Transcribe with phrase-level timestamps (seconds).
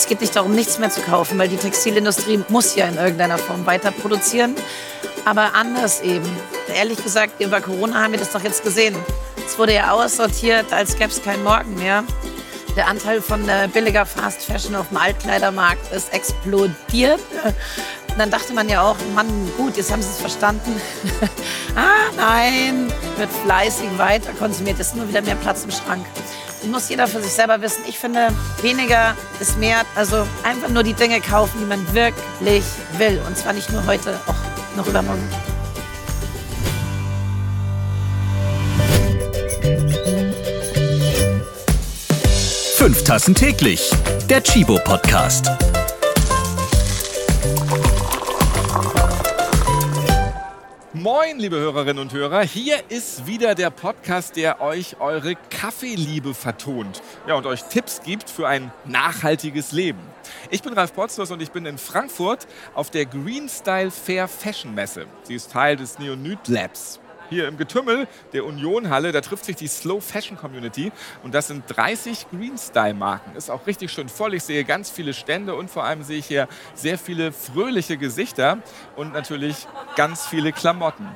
[0.00, 3.36] Es geht nicht darum, nichts mehr zu kaufen, weil die Textilindustrie muss ja in irgendeiner
[3.36, 4.56] Form weiter produzieren.
[5.26, 6.24] Aber anders eben.
[6.74, 8.96] Ehrlich gesagt, über Corona haben wir das doch jetzt gesehen.
[9.46, 12.02] Es wurde ja aussortiert, als gäbe es keinen Morgen mehr.
[12.76, 17.20] Der Anteil von äh, billiger Fast Fashion auf dem Altkleidermarkt ist explodiert.
[18.08, 20.80] Und dann dachte man ja auch, Mann, gut, jetzt haben sie es verstanden.
[21.76, 26.06] ah, nein, wird fleißig weiter konsumiert, ist nur wieder mehr Platz im Schrank.
[26.68, 27.82] Muss jeder für sich selber wissen.
[27.88, 28.28] Ich finde,
[28.60, 29.82] weniger ist mehr.
[29.94, 32.64] Also einfach nur die Dinge kaufen, die man wirklich
[32.98, 33.20] will.
[33.26, 35.26] Und zwar nicht nur heute, auch noch übermorgen.
[42.76, 43.90] Fünf Tassen täglich.
[44.28, 45.50] Der Chibo Podcast.
[51.12, 52.42] Moin, liebe Hörerinnen und Hörer.
[52.42, 57.02] Hier ist wieder der Podcast, der euch eure Kaffeeliebe vertont.
[57.26, 59.98] Ja, und euch Tipps gibt für ein nachhaltiges Leben.
[60.52, 64.72] Ich bin Ralf Potzlos und ich bin in Frankfurt auf der Green Style Fair Fashion
[64.72, 65.06] Messe.
[65.24, 67.00] Sie ist Teil des Neonyd Labs
[67.30, 69.12] hier im Getümmel der Unionhalle.
[69.12, 70.92] Da trifft sich die Slow Fashion Community
[71.22, 73.34] und das sind 30 Green Style Marken.
[73.36, 74.34] Ist auch richtig schön voll.
[74.34, 78.58] Ich sehe ganz viele Stände und vor allem sehe ich hier sehr viele fröhliche Gesichter
[78.96, 81.08] und natürlich ganz viele Klamotten.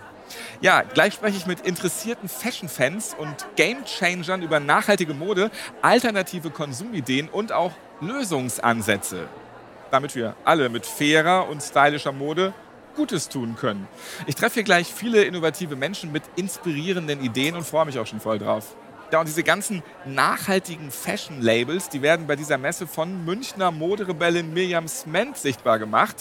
[0.61, 5.51] Ja, gleich spreche ich mit interessierten Fashion-Fans und Game-Changern über nachhaltige Mode,
[5.83, 9.29] alternative Konsumideen und auch Lösungsansätze.
[9.91, 12.53] Damit wir alle mit fairer und stylischer Mode
[12.95, 13.87] Gutes tun können.
[14.27, 18.20] Ich treffe hier gleich viele innovative Menschen mit inspirierenden Ideen und freue mich auch schon
[18.20, 18.75] voll drauf.
[19.12, 24.89] Ja, und diese ganzen nachhaltigen Fashion-Labels, die werden bei dieser Messe von Münchner Moderebellin Miriam
[24.89, 26.17] Sment sichtbar gemacht.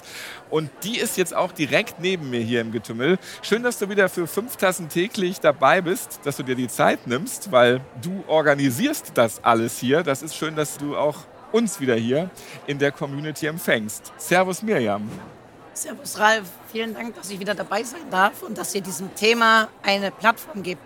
[0.52, 3.18] Und die ist jetzt auch direkt neben mir hier im Getümmel.
[3.42, 7.08] Schön, dass du wieder für fünf Tassen täglich dabei bist, dass du dir die Zeit
[7.08, 10.04] nimmst, weil du organisierst das alles hier.
[10.04, 11.18] Das ist schön, dass du auch
[11.52, 12.30] uns wieder hier
[12.68, 14.12] in der Community empfängst.
[14.18, 15.10] Servus Miriam.
[15.74, 19.70] Servus Ralf, vielen Dank, dass ich wieder dabei sein darf und dass ihr diesem Thema
[19.82, 20.82] eine Plattform gibt.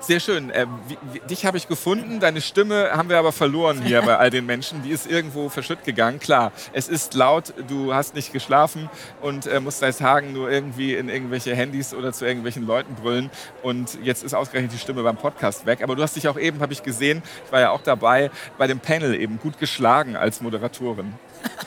[0.00, 0.50] Sehr schön.
[0.50, 4.16] Äh, wie, wie, dich habe ich gefunden, deine Stimme haben wir aber verloren hier bei
[4.16, 4.82] all den Menschen.
[4.82, 6.18] Die ist irgendwo verschütt gegangen.
[6.18, 8.88] Klar, es ist laut, du hast nicht geschlafen
[9.20, 13.30] und äh, musst seit Tagen nur irgendwie in irgendwelche Handys oder zu irgendwelchen Leuten brüllen.
[13.62, 15.82] Und jetzt ist ausgerechnet die Stimme beim Podcast weg.
[15.82, 18.66] Aber du hast dich auch eben, habe ich gesehen, ich war ja auch dabei, bei
[18.66, 21.14] dem Panel eben gut geschlagen als Moderatorin.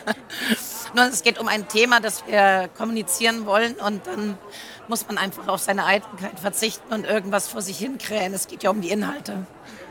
[0.96, 4.38] Nur es geht um ein Thema, das wir kommunizieren wollen und dann
[4.88, 8.34] muss man einfach auf seine Eitelkeit verzichten und irgendwas vor sich hinkrähen.
[8.34, 9.46] Es geht ja um die Inhalte.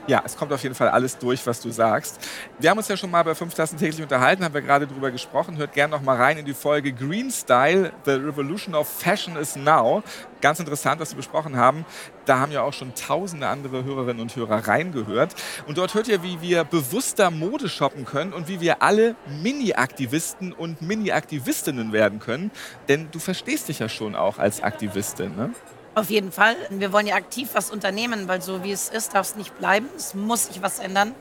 [0.09, 2.19] Ja, es kommt auf jeden Fall alles durch, was du sagst.
[2.59, 5.11] Wir haben uns ja schon mal bei 5 Tassen täglich unterhalten, haben wir gerade drüber
[5.11, 5.59] gesprochen.
[5.59, 9.55] Hört gerne noch mal rein in die Folge Green Style, The Revolution of Fashion is
[9.55, 10.03] Now.
[10.41, 11.85] Ganz interessant, was wir besprochen haben.
[12.25, 15.35] Da haben ja auch schon tausende andere Hörerinnen und Hörer reingehört.
[15.67, 20.55] Und dort hört ihr, wie wir bewusster Mode shoppen können und wie wir alle Mini-Aktivisten
[20.55, 22.51] und Mini-Aktivistinnen werden können.
[22.89, 25.51] Denn du verstehst dich ja schon auch als Aktivistin, ne?
[25.99, 26.55] Auf jeden Fall.
[26.71, 29.89] Wir wollen ja aktiv was unternehmen, weil so wie es ist, darf es nicht bleiben.
[29.97, 31.13] Es muss sich was ändern.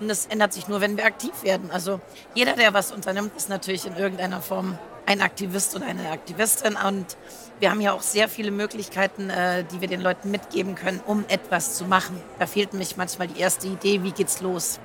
[0.00, 1.70] Und es ändert sich nur, wenn wir aktiv werden.
[1.70, 2.00] Also
[2.34, 6.74] jeder, der was unternimmt, ist natürlich in irgendeiner Form ein Aktivist oder eine Aktivistin.
[6.74, 7.16] Und
[7.60, 11.24] wir haben ja auch sehr viele Möglichkeiten, äh, die wir den Leuten mitgeben können, um
[11.28, 12.20] etwas zu machen.
[12.40, 14.80] Da fehlt mich manchmal die erste Idee, wie geht's los.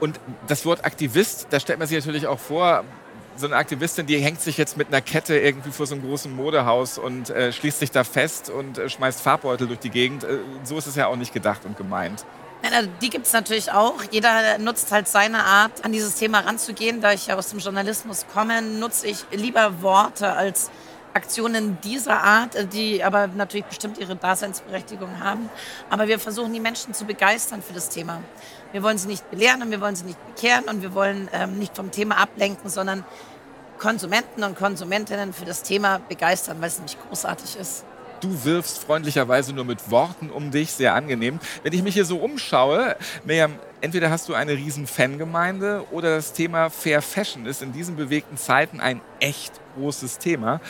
[0.00, 2.84] Und das Wort Aktivist, da stellt man sich natürlich auch vor,
[3.38, 6.34] so eine Aktivistin, die hängt sich jetzt mit einer Kette irgendwie vor so einem großen
[6.34, 10.24] Modehaus und äh, schließt sich da fest und äh, schmeißt Farbbeutel durch die Gegend.
[10.24, 12.24] Äh, so ist es ja auch nicht gedacht und gemeint.
[12.62, 13.94] Nein, also die gibt es natürlich auch.
[14.10, 17.00] Jeder nutzt halt seine Art, an dieses Thema ranzugehen.
[17.00, 20.70] Da ich ja aus dem Journalismus komme, nutze ich lieber Worte als
[21.14, 25.48] Aktionen dieser Art, äh, die aber natürlich bestimmt ihre Daseinsberechtigung haben.
[25.90, 28.22] Aber wir versuchen, die Menschen zu begeistern für das Thema.
[28.72, 31.58] Wir wollen sie nicht belehren und wir wollen sie nicht bekehren und wir wollen ähm,
[31.58, 33.04] nicht vom Thema ablenken, sondern
[33.78, 37.84] Konsumenten und Konsumentinnen für das Thema begeistern, weil es nämlich großartig ist.
[38.20, 41.38] Du wirfst freundlicherweise nur mit Worten um dich, sehr angenehm.
[41.62, 46.32] Wenn ich mich hier so umschaue, Miriam, entweder hast du eine riesen Fangemeinde oder das
[46.32, 50.60] Thema Fair Fashion ist in diesen bewegten Zeiten ein echt großes Thema.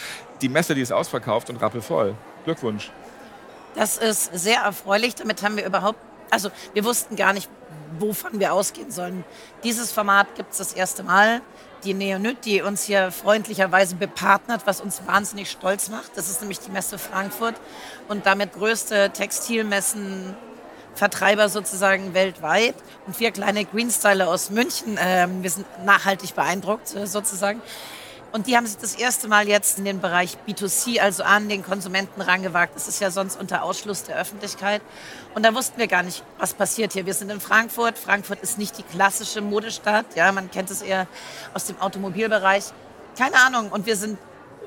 [0.41, 2.15] Die Messe, die ist ausverkauft und rappelvoll.
[2.45, 2.91] Glückwunsch.
[3.75, 5.15] Das ist sehr erfreulich.
[5.15, 5.99] Damit haben wir überhaupt,
[6.31, 7.49] also wir wussten gar nicht,
[7.99, 9.25] wovon wir ausgehen sollen.
[9.65, 11.41] Dieses Format gibt es das erste Mal.
[11.85, 16.17] Die Neonyt, die uns hier freundlicherweise bepartnert, was uns wahnsinnig stolz macht.
[16.17, 17.55] Das ist nämlich die Messe Frankfurt
[18.09, 20.37] und damit größte Textilmessen
[20.99, 22.75] Vertreiber sozusagen weltweit.
[23.07, 27.63] Und wir kleine Greenstyler aus München, äh, wir sind nachhaltig beeindruckt äh, sozusagen.
[28.31, 31.65] Und die haben sich das erste Mal jetzt in den Bereich B2C, also an den
[31.65, 32.77] Konsumenten rangewagt.
[32.77, 34.83] Das ist ja sonst unter Ausschluss der Öffentlichkeit.
[35.35, 37.07] Und da wussten wir gar nicht, was passiert hier.
[37.07, 37.97] Wir sind in Frankfurt.
[37.97, 40.05] Frankfurt ist nicht die klassische Modestadt.
[40.15, 41.07] Ja, man kennt es eher
[41.55, 42.65] aus dem Automobilbereich.
[43.17, 43.71] Keine Ahnung.
[43.71, 44.19] Und wir sind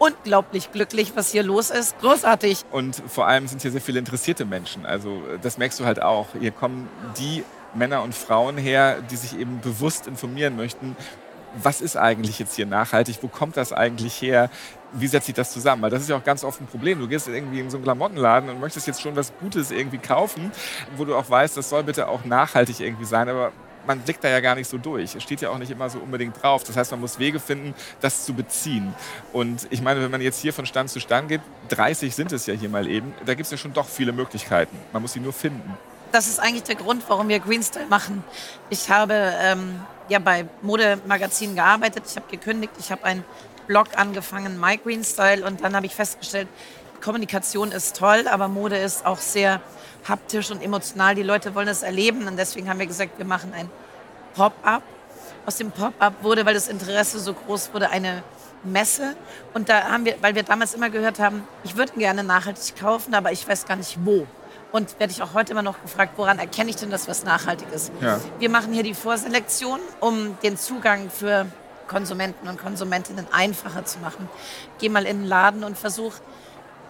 [0.02, 1.98] unglaublich glücklich, was hier los ist.
[2.00, 2.66] Großartig.
[2.72, 4.86] Und vor allem sind hier sehr viele interessierte Menschen.
[4.86, 6.30] Also das merkst du halt auch.
[6.40, 6.90] Hier kommen
[7.20, 7.44] die
[7.76, 10.96] Männer und Frauen her, die sich eben bewusst informieren möchten,
[11.62, 14.50] was ist eigentlich jetzt hier nachhaltig, wo kommt das eigentlich her,
[14.94, 15.82] wie setzt sich das zusammen?
[15.82, 17.00] Weil das ist ja auch ganz oft ein Problem.
[17.00, 20.52] Du gehst irgendwie in so einen Klamottenladen und möchtest jetzt schon was Gutes irgendwie kaufen,
[20.96, 23.52] wo du auch weißt, das soll bitte auch nachhaltig irgendwie sein, aber
[23.86, 25.16] man blickt da ja gar nicht so durch.
[25.16, 26.64] Es steht ja auch nicht immer so unbedingt drauf.
[26.64, 28.94] Das heißt, man muss Wege finden, das zu beziehen.
[29.34, 32.46] Und ich meine, wenn man jetzt hier von Stand zu Stand geht, 30 sind es
[32.46, 34.78] ja hier mal eben, da gibt es ja schon doch viele Möglichkeiten.
[34.94, 35.78] Man muss sie nur finden.
[36.12, 38.24] Das ist eigentlich der Grund, warum wir Greenstyle machen.
[38.70, 39.80] Ich habe ähm,
[40.10, 43.24] ja bei Modemagazinen gearbeitet, ich habe gekündigt, ich habe einen
[43.68, 46.50] Blog angefangen, My Greenstyle, und dann habe ich festgestellt,
[47.02, 49.62] Kommunikation ist toll, aber Mode ist auch sehr
[50.08, 51.16] haptisch und emotional.
[51.16, 53.70] Die Leute wollen es erleben und deswegen haben wir gesagt, wir machen ein
[54.36, 54.84] Pop-up.
[55.46, 58.24] Aus dem Pop-up wurde, weil das Interesse so groß wurde, eine
[58.64, 59.16] Messe.
[59.54, 63.14] Und da haben wir, weil wir damals immer gehört haben, ich würde gerne nachhaltig kaufen,
[63.16, 64.28] aber ich weiß gar nicht wo.
[64.72, 67.68] Und werde ich auch heute immer noch gefragt, woran erkenne ich denn, dass was nachhaltig
[67.74, 67.92] ist?
[68.00, 68.20] Ja.
[68.40, 71.48] Wir machen hier die Vorselektion, um den Zugang für
[71.88, 74.30] Konsumenten und Konsumentinnen einfacher zu machen.
[74.80, 76.14] Geh mal in den Laden und versuch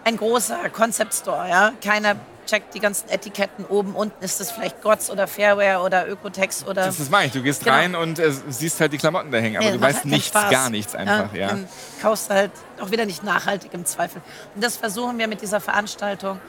[0.04, 4.82] ein großer Concept Store, ja, keiner checkt die ganzen Etiketten oben, unten ist das vielleicht
[4.82, 6.86] Gotts oder Fairware oder Ökotex oder.
[6.86, 7.32] Das ist meine ich.
[7.32, 7.76] Du gehst genau.
[7.76, 10.28] rein und äh, siehst halt die Klamotten da hängen, aber nee, du weißt halt nichts,
[10.28, 10.50] Spaß.
[10.50, 11.32] gar nichts einfach.
[11.32, 11.48] Ja, ja.
[11.48, 11.68] Dann
[12.00, 14.22] kaufst halt auch wieder nicht nachhaltig im Zweifel.
[14.54, 16.40] Und das versuchen wir mit dieser Veranstaltung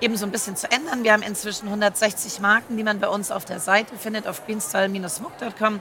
[0.00, 1.04] eben so ein bisschen zu ändern.
[1.04, 5.80] Wir haben inzwischen 160 Marken, die man bei uns auf der Seite findet, auf greenstyle-smoke.com.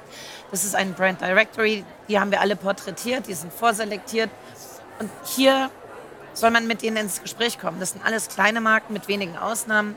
[0.52, 1.86] Das ist ein Brand Directory.
[2.08, 4.30] Die haben wir alle porträtiert, die sind vorselektiert.
[5.00, 5.70] Und hier
[6.40, 7.80] soll man mit denen ins Gespräch kommen.
[7.80, 9.96] Das sind alles kleine Marken mit wenigen Ausnahmen.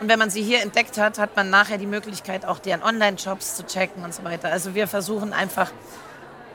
[0.00, 3.56] Und wenn man sie hier entdeckt hat, hat man nachher die Möglichkeit, auch deren Online-Shops
[3.56, 4.50] zu checken und so weiter.
[4.50, 5.70] Also wir versuchen einfach,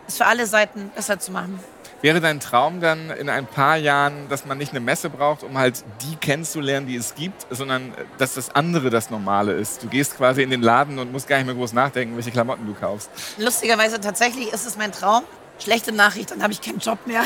[0.07, 1.59] es für alle Seiten besser zu machen.
[2.01, 5.57] Wäre dein Traum dann in ein paar Jahren, dass man nicht eine Messe braucht, um
[5.57, 9.83] halt die kennenzulernen, die es gibt, sondern dass das andere das Normale ist?
[9.83, 12.65] Du gehst quasi in den Laden und musst gar nicht mehr groß nachdenken, welche Klamotten
[12.65, 13.09] du kaufst.
[13.37, 15.23] Lustigerweise tatsächlich ist es mein Traum.
[15.61, 17.23] Schlechte Nachricht, dann habe ich keinen Job mehr.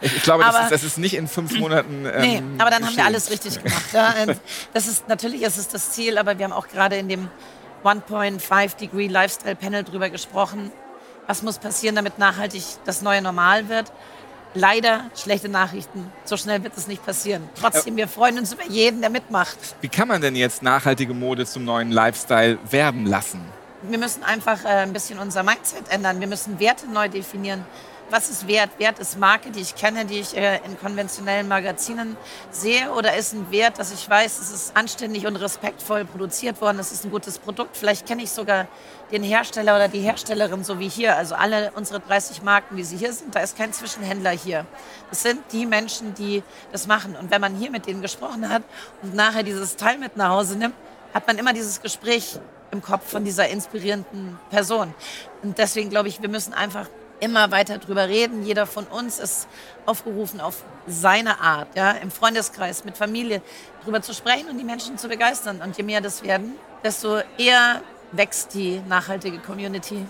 [0.00, 2.06] ich, glaube, das ist, das, ist, nicht in fünf Monaten.
[2.16, 3.92] Ähm, nee, aber dann haben wir alles richtig gemacht.
[3.92, 4.14] Ja.
[4.72, 7.28] Das ist, natürlich ist es das Ziel, aber wir haben auch gerade in dem
[7.84, 10.70] 1.5 Degree Lifestyle Panel drüber gesprochen
[11.26, 13.92] was muss passieren, damit nachhaltig das neue Normal wird.
[14.54, 16.10] Leider schlechte Nachrichten.
[16.24, 17.48] So schnell wird es nicht passieren.
[17.60, 19.58] Trotzdem, wir freuen uns über jeden, der mitmacht.
[19.82, 23.44] Wie kann man denn jetzt nachhaltige Mode zum neuen Lifestyle werden lassen?
[23.88, 26.20] Wir müssen einfach äh, ein bisschen unser Mindset ändern.
[26.20, 27.64] Wir müssen Werte neu definieren
[28.10, 28.70] was ist Wert?
[28.78, 32.16] Wert ist Marke, die ich kenne, die ich äh, in konventionellen Magazinen
[32.50, 32.92] sehe?
[32.92, 36.92] Oder ist ein Wert, dass ich weiß, es ist anständig und respektvoll produziert worden, es
[36.92, 37.76] ist ein gutes Produkt?
[37.76, 38.68] Vielleicht kenne ich sogar
[39.10, 41.16] den Hersteller oder die Herstellerin, so wie hier.
[41.16, 44.66] Also alle unsere 30 Marken, wie sie hier sind, da ist kein Zwischenhändler hier.
[45.10, 46.42] Das sind die Menschen, die
[46.72, 47.16] das machen.
[47.16, 48.62] Und wenn man hier mit denen gesprochen hat
[49.02, 50.74] und nachher dieses Teil mit nach Hause nimmt,
[51.12, 52.38] hat man immer dieses Gespräch
[52.70, 54.94] im Kopf von dieser inspirierenden Person.
[55.42, 56.88] Und deswegen glaube ich, wir müssen einfach
[57.20, 58.44] immer weiter drüber reden.
[58.44, 59.48] Jeder von uns ist
[59.86, 63.42] aufgerufen, auf seine Art, ja, im Freundeskreis, mit Familie
[63.84, 65.60] drüber zu sprechen und die Menschen zu begeistern.
[65.62, 66.54] Und je mehr das werden,
[66.84, 67.82] desto eher
[68.12, 70.06] wächst die nachhaltige Community.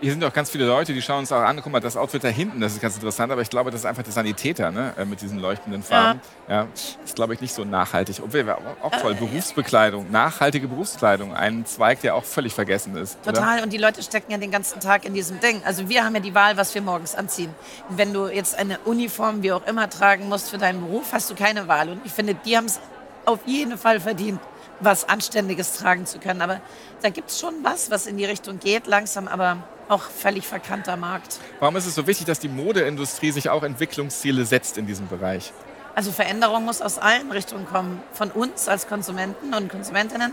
[0.00, 1.60] Hier sind auch ganz viele Leute, die schauen uns auch an.
[1.62, 3.86] Guck mal, das Outfit da hinten, das ist ganz interessant, aber ich glaube, das ist
[3.86, 4.94] einfach der Sanitäter ne?
[4.96, 6.20] Äh, mit diesen leuchtenden Farben.
[6.48, 6.62] Ja.
[6.62, 6.68] ja
[7.04, 8.20] ist, glaube ich, nicht so nachhaltig.
[8.24, 9.12] Obwohl, auch toll.
[9.12, 13.22] Äh, Berufsbekleidung, nachhaltige Berufskleidung, ein Zweig, der auch völlig vergessen ist.
[13.22, 13.56] Total.
[13.56, 13.62] Oder?
[13.64, 15.60] Und die Leute stecken ja den ganzen Tag in diesem Ding.
[15.66, 17.54] Also wir haben ja die Wahl, was wir morgens anziehen.
[17.90, 21.34] wenn du jetzt eine Uniform, wie auch immer, tragen musst für deinen Beruf, hast du
[21.34, 21.90] keine Wahl.
[21.90, 22.80] Und ich finde, die haben es
[23.26, 24.40] auf jeden Fall verdient
[24.80, 26.42] was Anständiges tragen zu können.
[26.42, 26.60] Aber
[27.02, 29.58] da gibt es schon was, was in die Richtung geht, langsam, aber
[29.88, 31.40] auch völlig verkannter Markt.
[31.58, 35.52] Warum ist es so wichtig, dass die Modeindustrie sich auch Entwicklungsziele setzt in diesem Bereich?
[35.94, 38.02] Also Veränderung muss aus allen Richtungen kommen.
[38.12, 40.32] Von uns als Konsumenten und Konsumentinnen,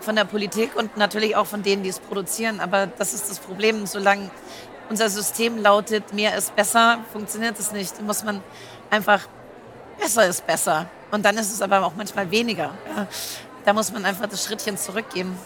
[0.00, 2.60] von der Politik und natürlich auch von denen, die es produzieren.
[2.60, 3.86] Aber das ist das Problem.
[3.86, 4.30] Solange
[4.90, 8.02] unser System lautet, mehr ist besser, funktioniert es nicht.
[8.02, 8.42] Muss man
[8.90, 9.28] einfach,
[9.98, 10.86] besser ist besser.
[11.12, 12.74] Und dann ist es aber auch manchmal weniger.
[13.66, 15.36] Da muss man einfach das Schrittchen zurückgeben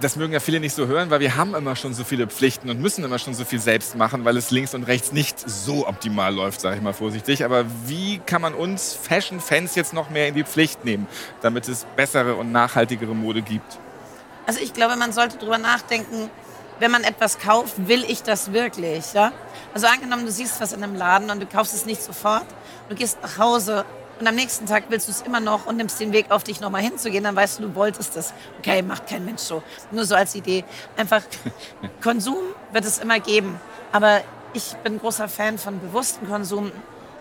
[0.00, 2.70] das mögen ja viele nicht so hören, weil wir haben immer schon so viele Pflichten
[2.70, 5.86] und müssen immer schon so viel selbst machen, weil es links und rechts nicht so
[5.86, 7.44] optimal läuft, sage ich mal vorsichtig.
[7.44, 11.06] Aber wie kann man uns Fashion-Fans jetzt noch mehr in die Pflicht nehmen,
[11.42, 13.78] damit es bessere und nachhaltigere Mode gibt?
[14.46, 16.30] Also ich glaube, man sollte darüber nachdenken,
[16.78, 19.12] wenn man etwas kauft, will ich das wirklich?
[19.12, 19.32] Ja?
[19.74, 22.46] Also angenommen, du siehst was in einem Laden und du kaufst es nicht sofort,
[22.88, 23.84] du gehst nach Hause
[24.20, 26.60] und am nächsten Tag willst du es immer noch und nimmst den Weg auf dich
[26.60, 28.34] nochmal hinzugehen, dann weißt du, du wolltest es.
[28.58, 29.62] Okay, macht kein Mensch so.
[29.90, 30.64] Nur so als Idee.
[30.96, 31.22] Einfach
[32.02, 32.36] Konsum
[32.70, 33.58] wird es immer geben.
[33.92, 34.20] Aber
[34.52, 36.70] ich bin großer Fan von bewusstem Konsum,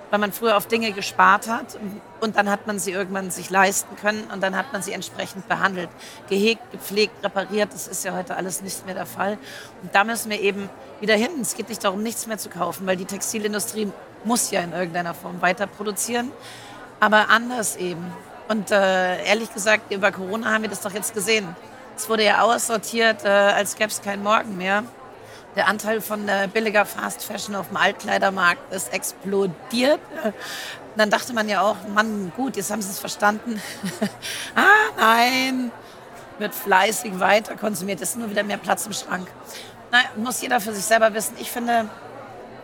[0.10, 1.80] weil man früher auf Dinge gespart hat
[2.20, 5.48] und dann hat man sie irgendwann sich leisten können und dann hat man sie entsprechend
[5.48, 5.90] behandelt.
[6.28, 9.38] Gehegt, gepflegt, repariert, das ist ja heute alles nicht mehr der Fall.
[9.84, 11.32] Und da müssen wir eben wieder hin.
[11.42, 13.90] Es geht nicht darum, nichts mehr zu kaufen, weil die Textilindustrie
[14.26, 16.32] muss ja in irgendeiner Form weiter produzieren,
[17.00, 18.06] aber anders eben.
[18.48, 21.56] Und äh, ehrlich gesagt, über Corona haben wir das doch jetzt gesehen.
[21.96, 24.84] Es wurde ja aussortiert, äh, als gäbe es keinen Morgen mehr.
[25.56, 30.00] Der Anteil von äh, billiger Fast Fashion auf dem Altkleidermarkt ist explodiert.
[30.96, 33.62] dann dachte man ja auch, Mann, gut, jetzt haben sie es verstanden.
[34.56, 34.62] ah,
[34.98, 35.72] nein,
[36.40, 38.02] wird fleißig weiter konsumiert.
[38.02, 39.28] Es ist nur wieder mehr Platz im Schrank.
[39.92, 41.36] Na, muss jeder für sich selber wissen.
[41.40, 41.90] Ich finde,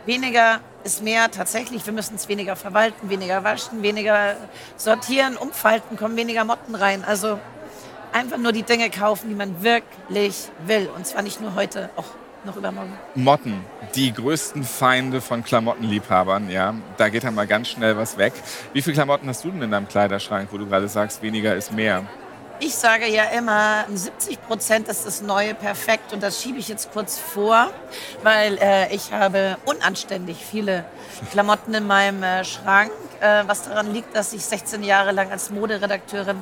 [0.05, 1.85] weniger ist mehr tatsächlich.
[1.85, 4.35] Wir müssen es weniger verwalten, weniger waschen, weniger
[4.77, 7.03] sortieren, umfalten, kommen weniger Motten rein.
[7.03, 7.39] Also
[8.13, 10.89] einfach nur die Dinge kaufen, die man wirklich will.
[10.95, 12.05] Und zwar nicht nur heute, auch
[12.45, 12.93] noch übermorgen.
[13.15, 16.75] Motten, die größten Feinde von Klamottenliebhabern, ja.
[16.97, 18.33] Da geht dann mal ganz schnell was weg.
[18.73, 21.71] Wie viele Klamotten hast du denn in deinem Kleiderschrank, wo du gerade sagst, weniger ist
[21.73, 22.03] mehr?
[22.61, 26.13] Ich sage ja immer, 70 Prozent ist das neue Perfekt.
[26.13, 27.69] Und das schiebe ich jetzt kurz vor,
[28.23, 30.85] weil äh, ich habe unanständig viele
[31.31, 35.49] Klamotten in meinem äh, Schrank, äh, was daran liegt, dass ich 16 Jahre lang als
[35.49, 36.41] Moderedakteurin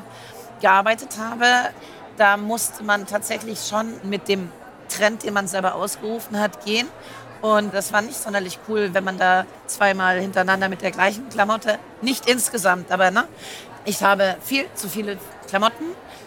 [0.61, 1.45] gearbeitet habe.
[2.17, 4.51] Da musste man tatsächlich schon mit dem
[4.89, 6.87] Trend, den man selber ausgerufen hat, gehen.
[7.41, 11.79] Und das war nicht sonderlich cool, wenn man da zweimal hintereinander mit der gleichen Klamotte,
[12.01, 13.27] nicht insgesamt, aber ne,
[13.83, 15.17] ich habe viel zu viele
[15.49, 15.83] Klamotten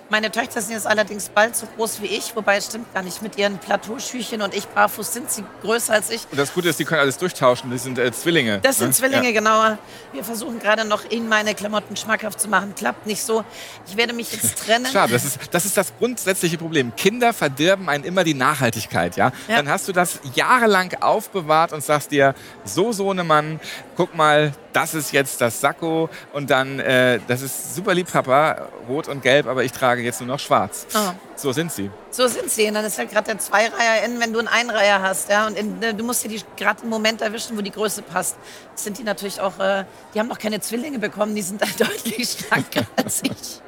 [0.09, 3.23] meine Töchter sind jetzt allerdings bald so groß wie ich, wobei es stimmt gar nicht.
[3.23, 6.23] Mit ihren Plateauschüchen und ich barfuß sind sie größer als ich.
[6.31, 7.71] Und das Gute ist, die können alles durchtauschen.
[7.71, 8.61] Die sind äh, Zwillinge.
[8.61, 8.95] Das sind ne?
[8.95, 9.33] Zwillinge, ja.
[9.33, 9.79] genau.
[10.13, 12.75] Wir versuchen gerade noch, ihnen meine Klamotten schmackhaft zu machen.
[12.77, 13.45] Klappt nicht so.
[13.87, 14.87] Ich werde mich jetzt trennen.
[14.87, 16.95] Schade, das ist, das ist das grundsätzliche Problem.
[16.97, 19.17] Kinder verdirben einen immer die Nachhaltigkeit.
[19.17, 19.33] Ja?
[19.49, 19.57] ja?
[19.57, 22.35] Dann hast du das jahrelang aufbewahrt und sagst dir,
[22.65, 23.61] so, so eine Mann,
[23.97, 28.69] guck mal, das ist jetzt das Sakko und dann, äh, das ist super lieb, Papa,
[28.89, 30.87] rot und gelb, aber ich trage jetzt nur noch schwarz.
[30.95, 31.13] Oh.
[31.35, 31.91] So sind sie.
[32.17, 32.67] So sind sie.
[32.67, 35.29] Und dann ist halt gerade der Zweireiher in, wenn du einen Einreiher hast.
[35.29, 35.47] Ja?
[35.47, 38.37] Und in, äh, du musst dir gerade im Moment erwischen, wo die Größe passt.
[38.73, 41.67] Das sind die natürlich auch, äh, die haben noch keine Zwillinge bekommen, die sind da
[41.79, 43.61] deutlich schlanker als ich.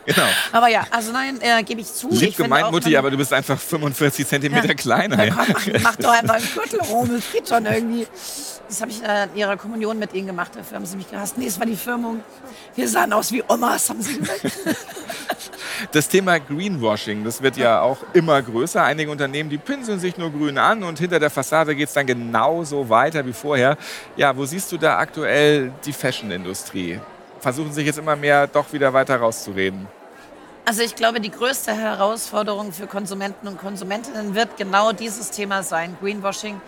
[0.04, 0.26] genau.
[0.50, 2.08] Aber ja, also nein, äh, gebe ich zu.
[2.10, 4.74] Lieb gemeint, Mutti, aber du bist einfach 45 Zentimeter ja.
[4.74, 5.24] kleiner.
[5.24, 8.08] Ja, komm, mach, mach, doch einfach einen Gürtel rum, das geht schon irgendwie.
[8.68, 10.52] Das habe ich in ihrer Kommunion mit ihnen gemacht.
[10.56, 11.38] Dafür haben sie mich gehasst.
[11.38, 12.24] Nee, es war die Firmung.
[12.74, 14.40] Wir sahen aus wie Omas, haben sie gesagt.
[15.92, 18.82] Das Thema Greenwashing, das wird ja auch immer größer.
[18.82, 22.06] Einige Unternehmen, die pinseln sich nur grün an und hinter der Fassade geht es dann
[22.06, 23.76] genauso weiter wie vorher.
[24.16, 26.98] Ja, wo siehst du da aktuell die Fashion-Industrie?
[27.38, 29.86] Versuchen sich jetzt immer mehr doch wieder weiter rauszureden.
[30.64, 35.96] Also ich glaube, die größte Herausforderung für Konsumenten und Konsumentinnen wird genau dieses Thema sein,
[36.00, 36.60] Greenwashing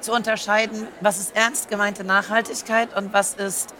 [0.00, 3.74] zu unterscheiden, was ist ernst gemeinte Nachhaltigkeit und was ist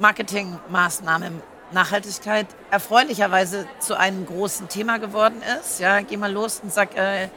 [0.00, 1.30] Marketingmaßnahme.
[1.72, 5.80] Nachhaltigkeit erfreulicherweise zu einem großen Thema geworden ist.
[5.80, 7.28] Ja, geh mal los und sag, äh,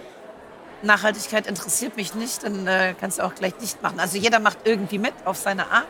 [0.81, 3.99] Nachhaltigkeit interessiert mich nicht, dann äh, kannst du auch gleich nicht machen.
[3.99, 5.87] Also jeder macht irgendwie mit auf seine Art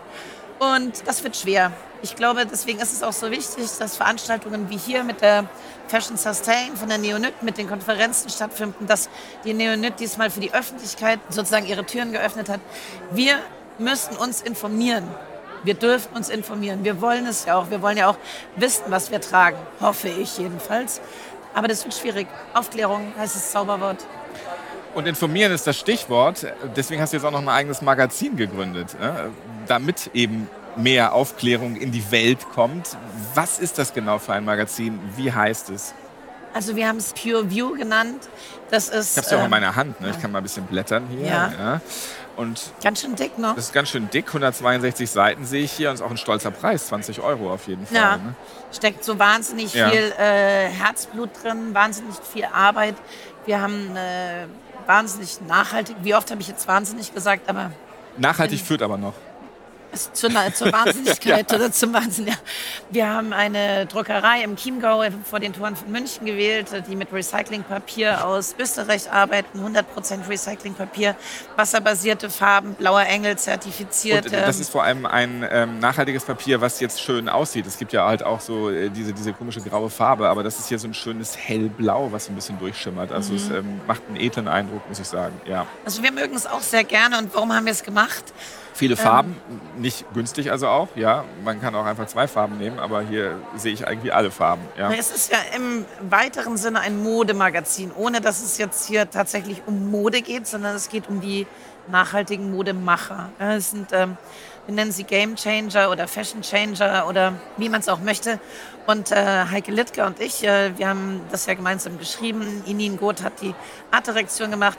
[0.60, 1.72] und das wird schwer.
[2.02, 5.46] Ich glaube, deswegen ist es auch so wichtig, dass Veranstaltungen wie hier mit der
[5.88, 9.10] Fashion Sustain von der Neonit mit den Konferenzen stattfinden, dass
[9.44, 12.62] die Neonit diesmal für die Öffentlichkeit sozusagen ihre Türen geöffnet hat.
[13.12, 13.40] Wir
[13.80, 15.08] müssen uns informieren.
[15.65, 16.84] Wir dürfen uns informieren.
[16.84, 17.72] Wir wollen es ja auch.
[17.72, 18.17] Wir wollen ja auch
[18.55, 19.57] wissen, was wir tragen.
[19.81, 21.01] Hoffe ich jedenfalls.
[21.55, 22.27] Aber das wird schwierig.
[22.53, 24.05] Aufklärung heißt das Zauberwort.
[24.93, 26.45] Und informieren ist das Stichwort.
[26.75, 29.31] Deswegen hast du jetzt auch noch ein eigenes Magazin gegründet, ne?
[29.67, 32.95] damit eben mehr Aufklärung in die Welt kommt.
[33.34, 35.00] Was ist das genau für ein Magazin?
[35.15, 35.95] Wie heißt es?
[36.56, 38.30] Also wir haben es Pure View genannt.
[38.72, 40.00] Das ist, ich habe es ja auch in ähm, meiner Hand.
[40.00, 40.12] Ne?
[40.12, 41.28] Ich kann mal ein bisschen blättern hier.
[41.28, 41.52] Ja.
[41.52, 41.82] ja.
[42.38, 43.56] Und ganz schön dick noch.
[43.56, 44.28] Das ist ganz schön dick.
[44.28, 46.88] 162 Seiten sehe ich hier und ist auch ein stolzer Preis.
[46.88, 47.98] 20 Euro auf jeden Fall.
[47.98, 48.18] Ja.
[48.18, 48.36] Ne?
[48.72, 49.90] Steckt so wahnsinnig ja.
[49.90, 52.96] viel äh, Herzblut drin, wahnsinnig viel Arbeit.
[53.46, 54.46] Wir haben äh,
[54.86, 55.98] wahnsinnig nachhaltig.
[56.04, 57.50] Wie oft habe ich jetzt wahnsinnig gesagt?
[57.50, 57.72] Aber
[58.16, 59.14] nachhaltig führt aber noch.
[59.96, 61.58] Also zur, zur Wahnsinnigkeit ja.
[61.58, 62.28] oder zum Wahnsinn.
[62.28, 62.34] Ja.
[62.90, 68.25] Wir haben eine Druckerei im Chiemgau vor den Toren von München gewählt, die mit Recyclingpapier
[68.25, 69.60] aus Österreich arbeiten.
[69.60, 71.16] 100% Recyclingpapier,
[71.56, 74.25] wasserbasierte Farben, blauer Engel zertifiziert.
[74.25, 77.66] Und das ist vor allem ein ähm, nachhaltiges Papier, was jetzt schön aussieht.
[77.66, 80.68] Es gibt ja halt auch so äh, diese, diese komische graue Farbe, aber das ist
[80.68, 83.14] hier so ein schönes hellblau, was ein bisschen durchschimmert.
[83.14, 83.38] Also mhm.
[83.38, 85.40] es ähm, macht einen edlen Eindruck, muss ich sagen.
[85.48, 85.66] Ja.
[85.86, 87.18] Also wir mögen es auch sehr gerne.
[87.18, 88.34] Und warum haben wir es gemacht?
[88.75, 91.24] Viele Farben, ähm, nicht günstig also auch, ja.
[91.46, 94.63] Man kann auch einfach zwei Farben nehmen, aber hier sehe ich irgendwie alle Farben.
[94.77, 94.91] Ja.
[94.91, 99.89] Es ist ja im weiteren Sinne ein Modemagazin, ohne dass es jetzt hier tatsächlich um
[99.89, 101.48] Mode geht, sondern es geht um die
[101.88, 103.29] nachhaltigen Modemacher.
[103.39, 104.17] Es sind, ähm,
[104.65, 108.41] wir nennen sie Game Changer oder Fashion Changer oder wie man es auch möchte.
[108.88, 112.62] Und äh, Heike Littke und ich, äh, wir haben das ja gemeinsam geschrieben.
[112.65, 113.55] Inin Goth hat die
[113.91, 114.77] Artdirektion gemacht.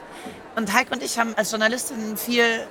[0.55, 2.67] Und Heike und ich haben als Journalistin viel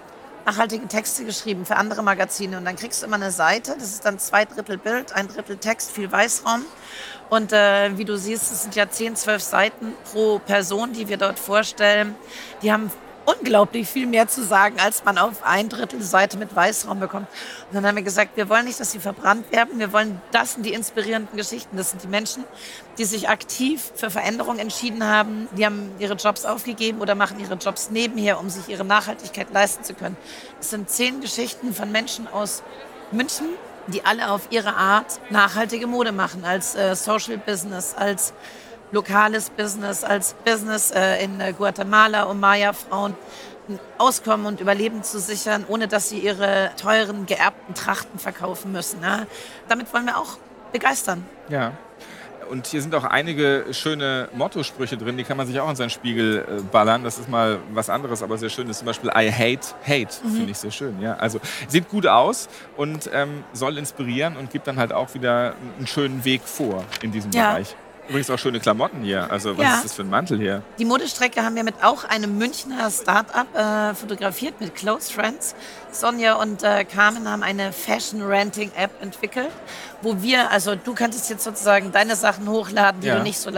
[0.46, 2.58] nachhaltige Texte geschrieben für andere Magazine.
[2.58, 5.58] Und dann kriegst du immer eine Seite, das ist dann zwei Drittel Bild, ein Drittel
[5.58, 6.66] Text, viel Weißraum.
[7.30, 11.18] Und äh, wie du siehst, es sind ja 10, 12 Seiten pro Person, die wir
[11.18, 12.16] dort vorstellen.
[12.62, 12.92] Die haben
[13.26, 17.28] unglaublich viel mehr zu sagen, als man auf ein Drittel Seite mit Weißraum bekommt.
[17.70, 19.80] Und dann haben wir gesagt, wir wollen nicht, dass sie verbrannt werden.
[19.80, 21.78] Wir wollen, das sind die inspirierenden Geschichten.
[21.78, 22.44] Das sind die Menschen,
[22.98, 25.48] die sich aktiv für Veränderung entschieden haben.
[25.58, 29.84] Die haben ihre Jobs aufgegeben oder machen ihre Jobs nebenher, um sich ihre Nachhaltigkeit leisten
[29.84, 30.18] zu können.
[30.60, 32.64] Es sind zehn Geschichten von Menschen aus
[33.12, 33.48] München,
[33.88, 38.34] die alle auf ihre Art nachhaltige Mode machen, als äh, Social Business, als
[38.96, 43.14] lokales Business, als Business äh, in äh, Guatemala, um Maya-Frauen
[43.98, 49.00] Auskommen und Überleben zu sichern, ohne dass sie ihre teuren, geerbten Trachten verkaufen müssen.
[49.00, 49.26] Ne?
[49.68, 50.38] Damit wollen wir auch
[50.72, 51.26] begeistern.
[51.50, 51.72] Ja.
[52.48, 55.90] Und hier sind auch einige schöne Motto-Sprüche drin, die kann man sich auch in seinen
[55.90, 57.04] Spiegel äh, ballern.
[57.04, 58.68] Das ist mal was anderes, aber sehr schön.
[58.68, 60.36] Das ist zum Beispiel I hate hate, mhm.
[60.36, 61.02] finde ich sehr schön.
[61.02, 62.48] Ja, also sieht gut aus
[62.78, 67.12] und ähm, soll inspirieren und gibt dann halt auch wieder einen schönen Weg vor in
[67.12, 67.50] diesem ja.
[67.50, 67.76] Bereich.
[68.08, 69.32] Übrigens auch schöne Klamotten hier.
[69.32, 69.76] Also was ja.
[69.76, 70.62] ist das für ein Mantel hier?
[70.78, 75.56] Die Modestrecke haben wir mit auch einem Münchner Start-up äh, fotografiert mit Close Friends.
[75.92, 79.50] Sonja und äh, Carmen haben eine Fashion Renting App entwickelt,
[80.02, 83.18] wo wir, also du könntest jetzt sozusagen deine Sachen hochladen, die ja.
[83.18, 83.52] du nicht so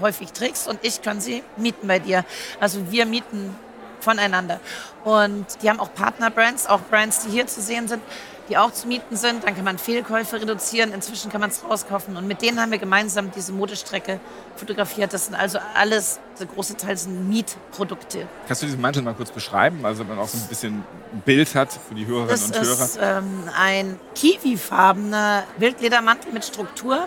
[0.00, 2.24] häufig trägst und ich kann sie mieten bei dir.
[2.60, 3.56] Also wir mieten
[4.00, 4.60] voneinander.
[5.04, 8.02] Und die haben auch Partnerbrands, auch Brands, die hier zu sehen sind
[8.50, 9.44] die auch zu mieten sind.
[9.44, 10.92] Dann kann man Fehlkäufe reduzieren.
[10.92, 12.16] Inzwischen kann man es rauskaufen.
[12.16, 14.20] Und mit denen haben wir gemeinsam diese Modestrecke
[14.56, 15.12] fotografiert.
[15.12, 18.26] Das sind also alles, der große Teil sind Mietprodukte.
[18.46, 19.84] Kannst du diesen Mantel mal kurz beschreiben?
[19.86, 22.76] Also, man auch so ein bisschen ein Bild hat für die Hörerinnen das und Hörer.
[22.76, 27.06] Das ist ähm, ein kiwifarbener Wildledermantel mit Struktur,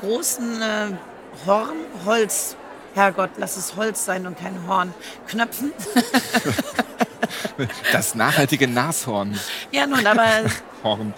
[0.00, 0.66] großen äh,
[1.46, 2.56] Hornholz.
[2.94, 4.94] Herrgott, lass es Holz sein und kein Horn.
[5.26, 5.72] Knöpfen.
[7.92, 9.38] Das nachhaltige Nashorn.
[9.70, 10.26] Ja, nun, aber.
[10.82, 11.14] Horn.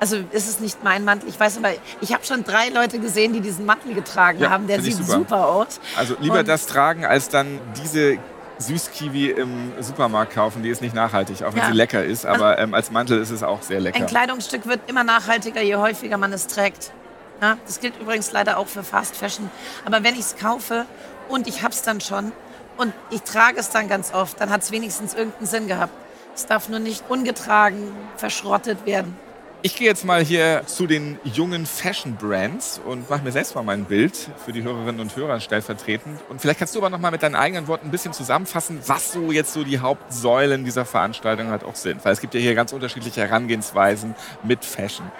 [0.00, 1.28] Also ist es nicht mein Mantel.
[1.28, 4.66] Ich weiß aber, ich habe schon drei Leute gesehen, die diesen Mantel getragen ja, haben.
[4.68, 5.12] Der sieht super.
[5.12, 5.48] super.
[5.48, 5.80] aus.
[5.96, 8.18] Also lieber Und das tragen, als dann diese
[8.58, 10.62] Süßkiwi im Supermarkt kaufen.
[10.62, 11.66] Die ist nicht nachhaltig, auch wenn ja.
[11.68, 12.26] sie lecker ist.
[12.26, 13.98] Aber also, ähm, als Mantel ist es auch sehr lecker.
[13.98, 16.92] Ein Kleidungsstück wird immer nachhaltiger, je häufiger man es trägt.
[17.40, 19.50] Ja, das gilt übrigens leider auch für Fast Fashion.
[19.84, 20.86] Aber wenn ich es kaufe
[21.28, 22.32] und ich habe es dann schon,
[22.78, 25.92] und ich trage es dann ganz oft, dann hat es wenigstens irgendeinen Sinn gehabt.
[26.34, 29.16] Es darf nur nicht ungetragen verschrottet werden.
[29.60, 33.64] Ich gehe jetzt mal hier zu den jungen Fashion Brands und mache mir selbst mal
[33.64, 36.20] mein Bild für die Hörerinnen und Hörer stellvertretend.
[36.28, 39.10] Und vielleicht kannst du aber noch mal mit deinen eigenen Worten ein bisschen zusammenfassen, was
[39.10, 42.04] so jetzt so die Hauptsäulen dieser Veranstaltung halt auch sind.
[42.04, 45.10] Weil es gibt ja hier ganz unterschiedliche Herangehensweisen mit Fashion.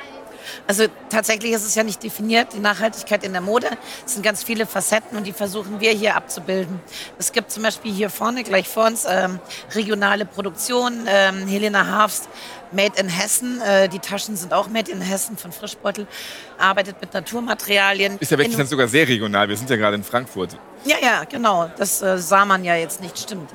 [0.67, 3.69] Also tatsächlich ist es ja nicht definiert, die Nachhaltigkeit in der Mode.
[4.07, 6.81] Es sind ganz viele Facetten und die versuchen wir hier abzubilden.
[7.19, 9.39] Es gibt zum Beispiel hier vorne, gleich vor uns, ähm,
[9.75, 11.07] regionale Produktion.
[11.07, 12.29] Ähm, Helena Harfst,
[12.73, 13.61] Made in Hessen.
[13.61, 16.07] Äh, die Taschen sind auch Made in Hessen von Frischbeutel.
[16.59, 18.19] Arbeitet mit Naturmaterialien.
[18.19, 19.49] Ist ja wirklich dann sogar sehr regional.
[19.49, 20.57] Wir sind ja gerade in Frankfurt.
[20.85, 21.71] Ja, ja, genau.
[21.77, 23.51] Das äh, sah man ja jetzt nicht, stimmt.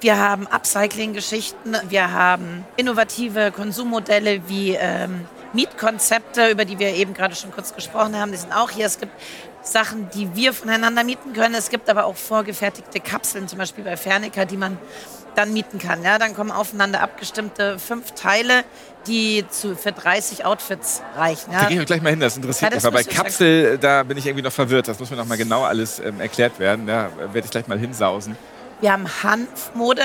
[0.00, 5.24] Wir haben Upcycling-Geschichten, wir haben innovative Konsummodelle wie ähm,
[5.56, 8.86] Mietkonzepte, über die wir eben gerade schon kurz gesprochen haben, die sind auch hier.
[8.86, 9.12] Es gibt
[9.62, 11.54] Sachen, die wir voneinander mieten können.
[11.54, 14.78] Es gibt aber auch vorgefertigte Kapseln, zum Beispiel bei Fernica, die man
[15.34, 16.02] dann mieten kann.
[16.02, 18.64] Ja, dann kommen aufeinander abgestimmte fünf Teile,
[19.06, 21.52] die zu, für 30 Outfits reichen.
[21.52, 21.62] Ja.
[21.62, 22.86] Da gehen wir gleich mal hin, das interessiert ja, das mich.
[22.86, 24.88] Aber bei Kapsel, da bin ich irgendwie noch verwirrt.
[24.88, 26.86] Das muss mir noch mal genau alles ähm, erklärt werden.
[26.86, 28.36] Da werde ich gleich mal hinsausen.
[28.80, 30.02] Wir haben Hanfmode,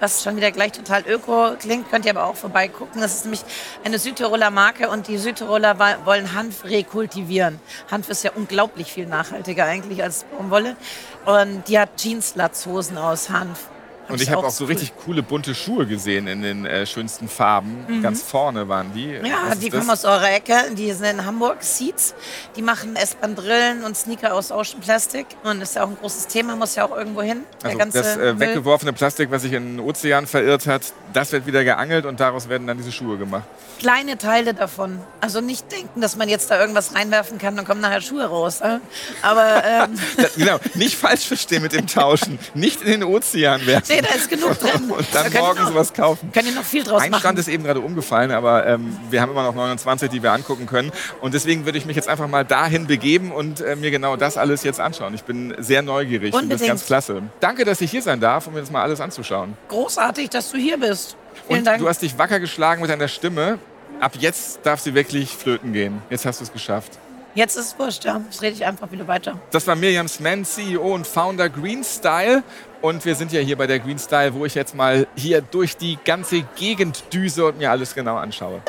[0.00, 1.90] was schon wieder gleich total öko klingt.
[1.90, 3.00] Könnt ihr aber auch vorbeigucken.
[3.00, 3.42] Das ist nämlich
[3.84, 7.60] eine Südtiroler Marke und die Südtiroler wollen Hanf rekultivieren.
[7.90, 10.76] Hanf ist ja unglaublich viel nachhaltiger eigentlich als Baumwolle.
[11.24, 13.68] Und die hat Jeanslatzhosen aus Hanf.
[14.08, 14.70] Und ich habe auch so cool.
[14.70, 17.84] richtig coole bunte Schuhe gesehen in den äh, schönsten Farben.
[17.88, 18.02] Mhm.
[18.02, 19.12] Ganz vorne waren die.
[19.12, 20.54] Ja, die kommen aus eurer Ecke.
[20.74, 21.58] Die sind in Hamburg.
[21.60, 22.14] Seeds.
[22.56, 25.26] Die machen S-Bahn-Brillen und Sneaker aus Ocean Plastic.
[25.44, 27.42] Und das ist ja auch ein großes Thema, muss ja auch irgendwo hin.
[27.62, 31.64] Also das äh, weggeworfene Plastik, was sich in den Ozean verirrt hat, das wird wieder
[31.64, 33.44] geangelt und daraus werden dann diese Schuhe gemacht.
[33.78, 35.00] Kleine Teile davon.
[35.20, 38.60] Also nicht denken, dass man jetzt da irgendwas reinwerfen kann, dann kommen nachher Schuhe raus.
[38.60, 38.78] Äh?
[39.22, 39.98] Aber ähm
[40.36, 42.38] genau, nicht falsch verstehen mit dem Tauschen.
[42.54, 43.86] Nicht in den Ozean werfen.
[43.88, 44.90] Nee, da ist genug drin.
[44.90, 46.32] Und dann da morgen sowas kaufen.
[46.32, 47.20] Können ihr noch viel draus Ein machen.
[47.20, 50.66] Stand ist eben gerade umgefallen, aber ähm, wir haben immer noch 29, die wir angucken
[50.66, 50.92] können.
[51.20, 54.36] Und deswegen würde ich mich jetzt einfach mal dahin begeben und äh, mir genau das
[54.36, 55.14] alles jetzt anschauen.
[55.14, 56.34] Ich bin sehr neugierig.
[56.34, 56.52] Unbedingt.
[56.52, 57.22] Das ist ganz klasse.
[57.40, 59.56] Danke, dass ich hier sein darf, um mir das mal alles anzuschauen.
[59.68, 61.16] Großartig, dass du hier bist.
[61.46, 61.78] Vielen und Dank.
[61.78, 63.58] du hast dich wacker geschlagen mit deiner Stimme.
[64.00, 66.02] Ab jetzt darf sie wirklich flöten gehen.
[66.10, 66.98] Jetzt hast du es geschafft.
[67.36, 68.18] Jetzt ist es wurscht, ja.
[68.24, 69.38] Jetzt rede ich einfach wieder weiter.
[69.50, 72.42] Das war Miriam Sman, CEO und Founder Green Style.
[72.80, 75.76] Und wir sind ja hier bei der Green Style, wo ich jetzt mal hier durch
[75.76, 78.62] die ganze Gegend düse und mir alles genau anschaue.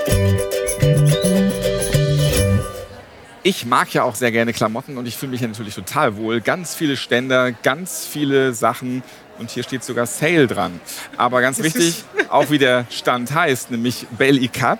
[3.41, 6.41] Ich mag ja auch sehr gerne Klamotten und ich fühle mich ja natürlich total wohl.
[6.41, 9.01] Ganz viele Ständer, ganz viele Sachen
[9.39, 10.81] und hier steht sogar Sale dran.
[11.15, 14.79] Aber ganz wichtig, auch wie der Stand heißt, nämlich Bell Icat.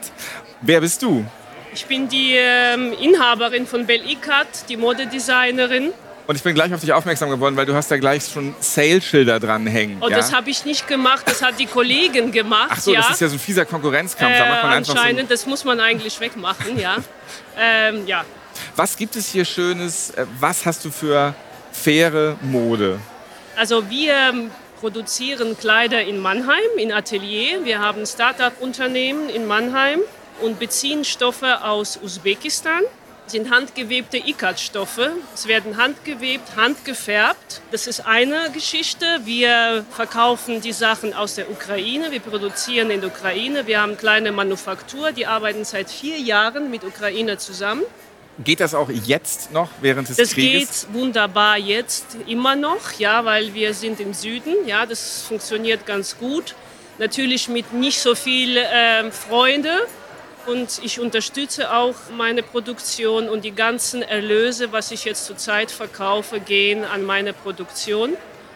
[0.59, 1.25] Wer bist du?
[1.73, 5.93] Ich bin die ähm, Inhaberin von Bell Icat, die Modedesignerin.
[6.27, 9.39] Und ich bin gleich auf dich aufmerksam geworden, weil du hast da gleich schon Sale-Schilder
[9.39, 9.97] dranhängen.
[10.01, 10.17] Oh, ja?
[10.17, 12.69] das habe ich nicht gemacht, das hat die Kollegin gemacht.
[12.71, 12.99] Ach so, ja.
[12.99, 14.35] das ist ja so ein fieser Konkurrenzkampf.
[14.35, 16.97] Äh, da macht man einfach anscheinend, so das muss man eigentlich wegmachen, ja.
[17.57, 18.25] ähm, ja.
[18.75, 20.09] Was gibt es hier Schönes?
[20.11, 21.33] Äh, was hast du für
[21.71, 22.99] faire Mode?
[23.55, 24.51] Also wir ähm,
[24.81, 27.63] produzieren Kleider in Mannheim, in Atelier.
[27.63, 29.99] Wir haben ein Start-up-Unternehmen in Mannheim
[30.41, 32.81] und beziehen Stoffe aus Usbekistan.
[33.25, 35.11] Das sind handgewebte Ikat-Stoffe.
[35.33, 37.61] Es werden handgewebt, handgefärbt.
[37.71, 39.05] Das ist eine Geschichte.
[39.25, 42.09] Wir verkaufen die Sachen aus der Ukraine.
[42.11, 43.67] Wir produzieren in der Ukraine.
[43.67, 47.83] Wir haben eine kleine Manufaktur, die arbeiten seit vier Jahren mit Ukraine zusammen.
[48.43, 50.69] Geht das auch jetzt noch während des das Krieges?
[50.69, 54.53] Das geht wunderbar jetzt immer noch, ja, weil wir sind im Süden.
[54.67, 56.55] Ja, das funktioniert ganz gut.
[56.99, 59.87] Natürlich mit nicht so viel äh, Freunde,
[60.47, 66.39] und ich unterstütze auch meine Produktion und die ganzen Erlöse, was ich jetzt zurzeit verkaufe,
[66.39, 68.13] gehen an meine Produktion.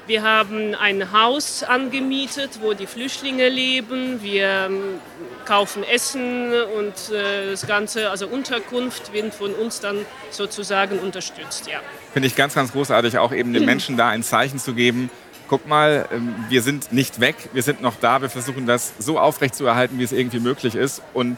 [0.08, 4.24] Wir haben ein Haus angemietet, wo die Flüchtlinge leben.
[4.24, 5.00] Wir ähm,
[5.46, 11.68] kaufen Essen und äh, das Ganze, also Unterkunft, wird von uns dann sozusagen unterstützt.
[11.68, 11.80] Ja.
[12.14, 15.12] Finde ich ganz, ganz großartig, auch eben den Menschen da ein Zeichen zu geben.
[15.48, 19.20] Guck mal, ähm, wir sind nicht weg, wir sind noch da, wir versuchen das so
[19.20, 21.02] aufrecht zu erhalten, wie es irgendwie möglich ist.
[21.14, 21.38] Und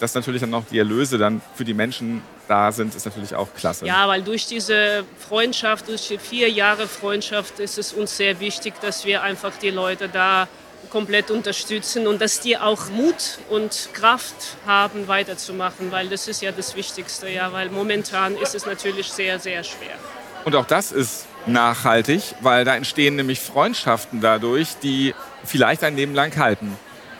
[0.00, 3.48] dass natürlich dann noch die Erlöse dann für die Menschen da sind, ist natürlich auch
[3.54, 3.86] klasse.
[3.86, 8.74] Ja, weil durch diese Freundschaft, durch die vier Jahre Freundschaft ist es uns sehr wichtig,
[8.80, 10.48] dass wir einfach die Leute da
[10.90, 16.52] komplett unterstützen und dass die auch Mut und Kraft haben, weiterzumachen, weil das ist ja
[16.52, 19.96] das Wichtigste, ja, weil momentan ist es natürlich sehr, sehr schwer.
[20.44, 26.14] Und auch das ist nachhaltig, weil da entstehen nämlich Freundschaften dadurch, die vielleicht ein Leben
[26.14, 26.76] lang halten.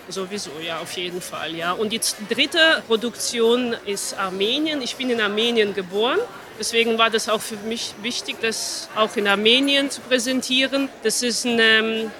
[0.08, 1.72] Sowieso, ja, auf jeden Fall, ja.
[1.72, 4.80] Und die dritte Produktion ist Armenien.
[4.80, 6.20] Ich bin in Armenien geboren.
[6.58, 10.88] Deswegen war das auch für mich wichtig, das auch in Armenien zu präsentieren.
[11.02, 12.10] Das ist eine ähm,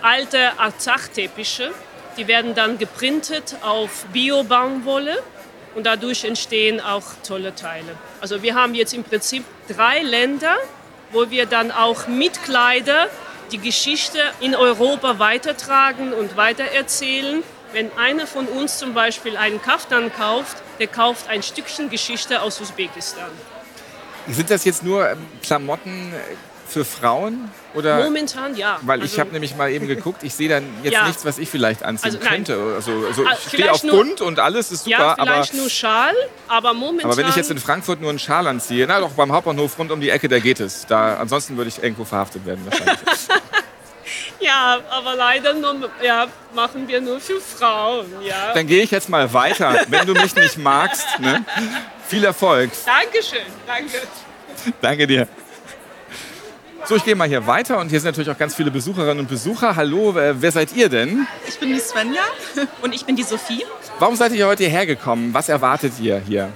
[0.00, 1.72] alte Arzach-Teppiche.
[2.16, 5.20] Die werden dann geprintet auf Bio-Baumwolle
[5.74, 7.96] und dadurch entstehen auch tolle Teile.
[8.20, 10.56] Also wir haben jetzt im Prinzip drei Länder,
[11.10, 13.08] wo wir dann auch mit Kleider
[13.52, 17.42] die Geschichte in Europa weitertragen und weitererzählen.
[17.72, 22.60] Wenn einer von uns zum Beispiel einen Kaftan kauft, der kauft ein Stückchen Geschichte aus
[22.60, 23.30] Usbekistan.
[24.28, 26.14] Sind das jetzt nur ähm, Klamotten
[26.66, 27.50] für Frauen?
[27.74, 28.02] Oder?
[28.04, 28.78] Momentan ja.
[28.82, 31.06] Weil also, ich habe nämlich mal eben geguckt, ich sehe dann jetzt ja.
[31.06, 32.72] nichts, was ich vielleicht anziehen also, könnte.
[32.74, 34.98] Also, also ich stehe auf nur, bunt und alles ist super.
[34.98, 36.14] Ja, vielleicht aber, nur Schal,
[36.48, 37.10] aber momentan...
[37.10, 39.90] Aber wenn ich jetzt in Frankfurt nur einen Schal anziehe, na doch, beim Hauptbahnhof rund
[39.90, 40.86] um die Ecke, da geht es.
[40.86, 42.98] Da, ansonsten würde ich irgendwo verhaftet werden wahrscheinlich.
[44.40, 48.06] ja, aber leider nur, ja, machen wir nur für Frauen.
[48.22, 48.52] Ja.
[48.54, 51.06] Dann gehe ich jetzt mal weiter, wenn du mich nicht magst.
[51.18, 51.44] Ne?
[52.06, 52.70] Viel Erfolg.
[52.86, 54.02] Dankeschön, danke.
[54.80, 55.28] Danke dir.
[56.86, 59.28] So, ich gehe mal hier weiter und hier sind natürlich auch ganz viele Besucherinnen und
[59.28, 59.74] Besucher.
[59.74, 61.26] Hallo, wer seid ihr denn?
[61.48, 62.20] Ich bin die Svenja
[62.82, 63.64] und ich bin die Sophie.
[63.98, 65.32] Warum seid ihr heute hierher gekommen?
[65.32, 66.52] Was erwartet ihr hier?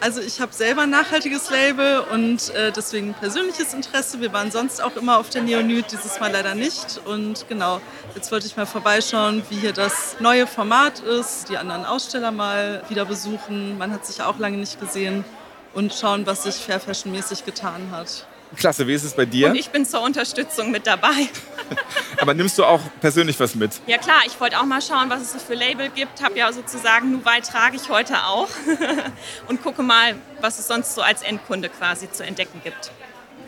[0.00, 4.20] Also ich habe selber ein nachhaltiges Label und äh, deswegen persönliches Interesse.
[4.20, 7.00] Wir waren sonst auch immer auf der Neonyd, dieses Mal leider nicht.
[7.04, 7.80] Und genau,
[8.16, 12.82] jetzt wollte ich mal vorbeischauen, wie hier das neue Format ist, die anderen Aussteller mal
[12.88, 13.78] wieder besuchen.
[13.78, 15.24] Man hat sich ja auch lange nicht gesehen
[15.72, 18.26] und schauen, was sich Fair Fashion mäßig getan hat.
[18.56, 19.50] Klasse, wie ist es bei dir?
[19.50, 21.28] Und ich bin zur Unterstützung mit dabei.
[22.20, 23.72] Aber nimmst du auch persönlich was mit?
[23.86, 26.22] Ja klar, ich wollte auch mal schauen, was es so für Label gibt.
[26.22, 28.48] Habe ja sozusagen Nubai trage ich heute auch
[29.48, 32.92] und gucke mal, was es sonst so als Endkunde quasi zu entdecken gibt.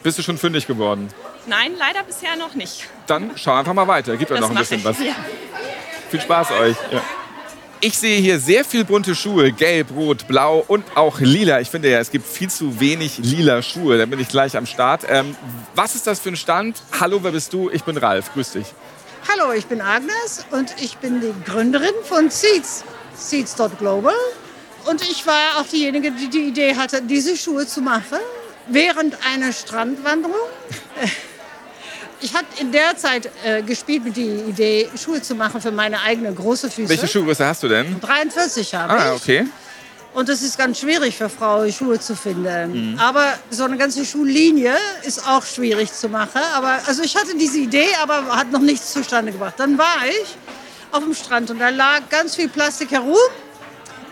[0.02, 1.08] Bist du schon fündig geworden?
[1.46, 2.88] Nein, leider bisher noch nicht.
[3.06, 4.16] Dann schau einfach mal weiter.
[4.16, 4.84] Gibt ja noch ein bisschen ich.
[4.84, 4.98] was.
[4.98, 5.14] Ja.
[6.10, 6.76] Viel Spaß euch.
[6.90, 7.02] Ja.
[7.86, 11.60] Ich sehe hier sehr viel bunte Schuhe, gelb, rot, blau und auch lila.
[11.60, 13.98] Ich finde ja, es gibt viel zu wenig lila Schuhe.
[13.98, 15.02] Da bin ich gleich am Start.
[15.06, 15.36] Ähm,
[15.74, 16.82] was ist das für ein Stand?
[16.98, 17.68] Hallo, wer bist du?
[17.68, 18.32] Ich bin Ralf.
[18.32, 18.68] Grüß dich.
[19.30, 24.14] Hallo, ich bin Agnes und ich bin die Gründerin von Seeds, Seeds.global.
[24.86, 28.16] Und ich war auch diejenige, die die Idee hatte, diese Schuhe zu machen
[28.66, 30.36] während einer Strandwanderung.
[32.20, 36.00] Ich hatte in der Zeit äh, gespielt mit der Idee, Schuhe zu machen für meine
[36.00, 36.88] eigene große Füße.
[36.88, 38.00] Welche Schuhgröße hast du denn?
[38.00, 39.02] 43 habe ah, ich.
[39.02, 39.46] Ah, okay.
[40.14, 42.92] Und es ist ganz schwierig für Frauen, Schuhe zu finden.
[42.92, 42.98] Mhm.
[43.00, 46.40] Aber so eine ganze Schuhlinie ist auch schwierig zu machen.
[46.54, 49.54] Aber, also ich hatte diese Idee, aber hat noch nichts zustande gebracht.
[49.56, 50.36] Dann war ich
[50.92, 53.16] auf dem Strand und da lag ganz viel Plastik herum.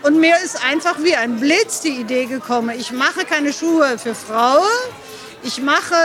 [0.03, 4.13] Und mir ist einfach wie ein Blitz die Idee gekommen, ich mache keine Schuhe für
[4.13, 4.67] Frauen,
[5.43, 5.95] ich mache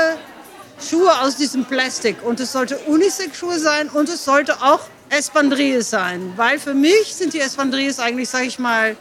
[0.80, 2.22] Schuhe aus diesem Plastik.
[2.22, 6.32] Und es sollte Unisex-Schuhe sein und es sollte auch Espandrilles sein.
[6.36, 8.96] Weil für mich sind die Espandrilles eigentlich, sag ich mal,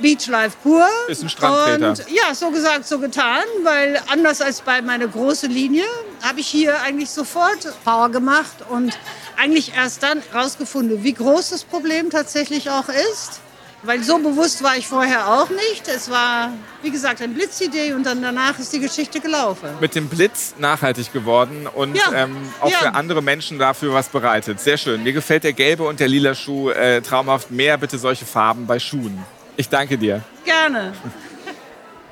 [0.00, 0.86] Beachlife pur.
[1.08, 1.88] Ist ein Strandtreter.
[1.90, 5.84] Und ja, so gesagt, so getan, weil anders als bei meiner großen Linie
[6.22, 8.98] habe ich hier eigentlich sofort Power gemacht und
[9.36, 13.40] eigentlich erst dann herausgefunden, wie groß das Problem tatsächlich auch ist.
[13.82, 15.88] Weil so bewusst war ich vorher auch nicht.
[15.88, 19.70] Es war, wie gesagt, eine Blitzidee und dann danach ist die Geschichte gelaufen.
[19.80, 22.12] Mit dem Blitz nachhaltig geworden und ja.
[22.14, 22.78] ähm, auch ja.
[22.78, 24.60] für andere Menschen dafür was bereitet.
[24.60, 25.02] Sehr schön.
[25.02, 27.50] Mir gefällt der gelbe und der lila Schuh äh, traumhaft.
[27.50, 29.24] Mehr bitte solche Farben bei Schuhen.
[29.56, 30.22] Ich danke dir.
[30.44, 30.92] Gerne.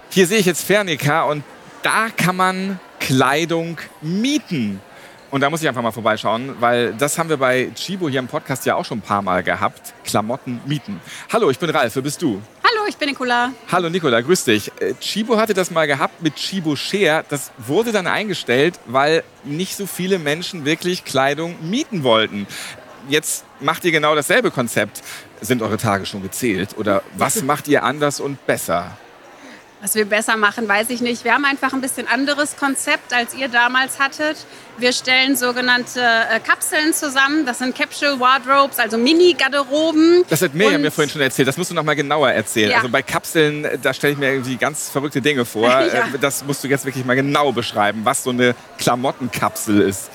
[0.09, 1.45] Hier sehe ich jetzt Fernika und
[1.83, 4.81] da kann man Kleidung mieten.
[5.31, 8.29] Und da muss ich einfach mal vorbeischauen, weil das haben wir bei Chibo hier im
[8.29, 9.93] Podcast ja auch schon ein paar Mal gehabt.
[10.05, 11.01] Klamotten mieten.
[11.31, 12.41] Hallo, ich bin Ralf, wer bist du?
[12.65, 13.53] Hallo, ich bin Nicola.
[13.71, 14.73] Hallo Nicola, grüß dich.
[14.81, 17.25] Äh, Chibo hatte das mal gehabt mit Chibo Share.
[17.29, 22.47] Das wurde dann eingestellt, weil nicht so viele Menschen wirklich Kleidung mieten wollten.
[23.11, 25.03] Jetzt macht ihr genau dasselbe Konzept.
[25.43, 26.71] Sind eure Tage schon gezählt?
[26.79, 28.97] Oder was macht ihr anders und besser?
[29.81, 31.23] Was wir besser machen, weiß ich nicht.
[31.23, 34.37] Wir haben einfach ein bisschen anderes Konzept, als ihr damals hattet.
[34.77, 37.47] Wir stellen sogenannte äh, Kapseln zusammen.
[37.47, 40.25] Das sind Capsule Wardrobes, also Mini-Garderoben.
[40.29, 41.47] Das hat Miriam mir vorhin schon erzählt.
[41.47, 42.71] Das musst du noch mal genauer erzählen.
[42.71, 42.77] Ja.
[42.79, 45.69] Also bei Kapseln, äh, da stelle ich mir irgendwie ganz verrückte Dinge vor.
[45.69, 45.83] ja.
[45.83, 50.11] Äh, das musst du jetzt wirklich mal genau beschreiben, was so eine Klamottenkapsel ist.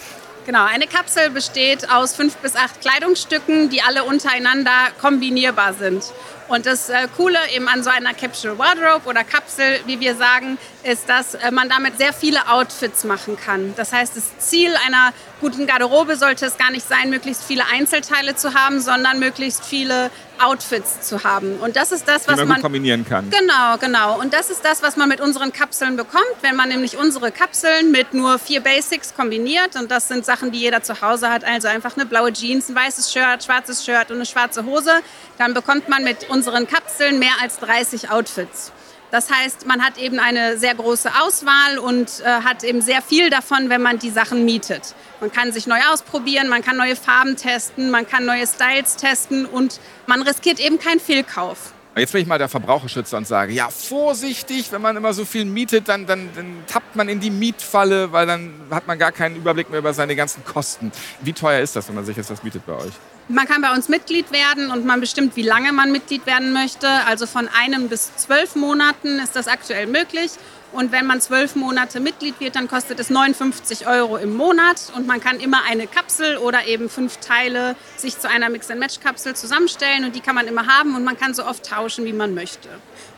[0.45, 6.04] Genau, eine Kapsel besteht aus fünf bis acht Kleidungsstücken, die alle untereinander kombinierbar sind.
[6.47, 10.58] Und das äh, Coole eben an so einer Capsule Wardrobe oder Kapsel, wie wir sagen,
[10.84, 13.73] ist, dass äh, man damit sehr viele Outfits machen kann.
[13.75, 18.34] Das heißt, das Ziel einer guten Garderobe sollte es gar nicht sein, möglichst viele Einzelteile
[18.36, 20.10] zu haben, sondern möglichst viele
[20.41, 21.58] Outfits zu haben.
[21.58, 23.29] Und das ist das, was man, man kombinieren kann.
[23.29, 24.19] Genau, genau.
[24.21, 27.91] Und das ist das, was man mit unseren Kapseln bekommt, wenn man nämlich unsere Kapseln
[27.91, 29.75] mit nur vier Basics kombiniert.
[29.75, 31.43] Und das sind Sachen, die jeder zu Hause hat.
[31.43, 34.91] Also einfach eine blaue Jeans, ein weißes Shirt, schwarzes Shirt und eine schwarze Hose.
[35.38, 38.71] Dann bekommt man mit unseren Kapseln mehr als 30 Outfits.
[39.13, 43.30] Das heißt, man hat eben eine sehr große Auswahl und äh, hat eben sehr viel
[43.30, 44.95] davon, wenn man die Sachen mietet.
[45.21, 49.45] Man kann sich neu ausprobieren, man kann neue Farben testen, man kann neue Styles testen
[49.45, 51.73] und man riskiert eben keinen Fehlkauf.
[51.95, 55.45] Jetzt bin ich mal der Verbraucherschützer und sage, ja, vorsichtig, wenn man immer so viel
[55.45, 59.36] mietet, dann, dann, dann tappt man in die Mietfalle, weil dann hat man gar keinen
[59.36, 60.91] Überblick mehr über seine ganzen Kosten.
[61.21, 62.93] Wie teuer ist das, wenn man sich jetzt das mietet bei euch?
[63.29, 66.89] Man kann bei uns Mitglied werden und man bestimmt, wie lange man Mitglied werden möchte.
[67.07, 70.31] Also von einem bis zwölf Monaten ist das aktuell möglich.
[70.73, 74.91] Und wenn man zwölf Monate Mitglied wird, dann kostet es 59 Euro im Monat.
[74.95, 80.03] Und man kann immer eine Kapsel oder eben fünf Teile sich zu einer Mix-and-Match-Kapsel zusammenstellen.
[80.03, 82.67] Und die kann man immer haben und man kann so oft tauschen, wie man möchte.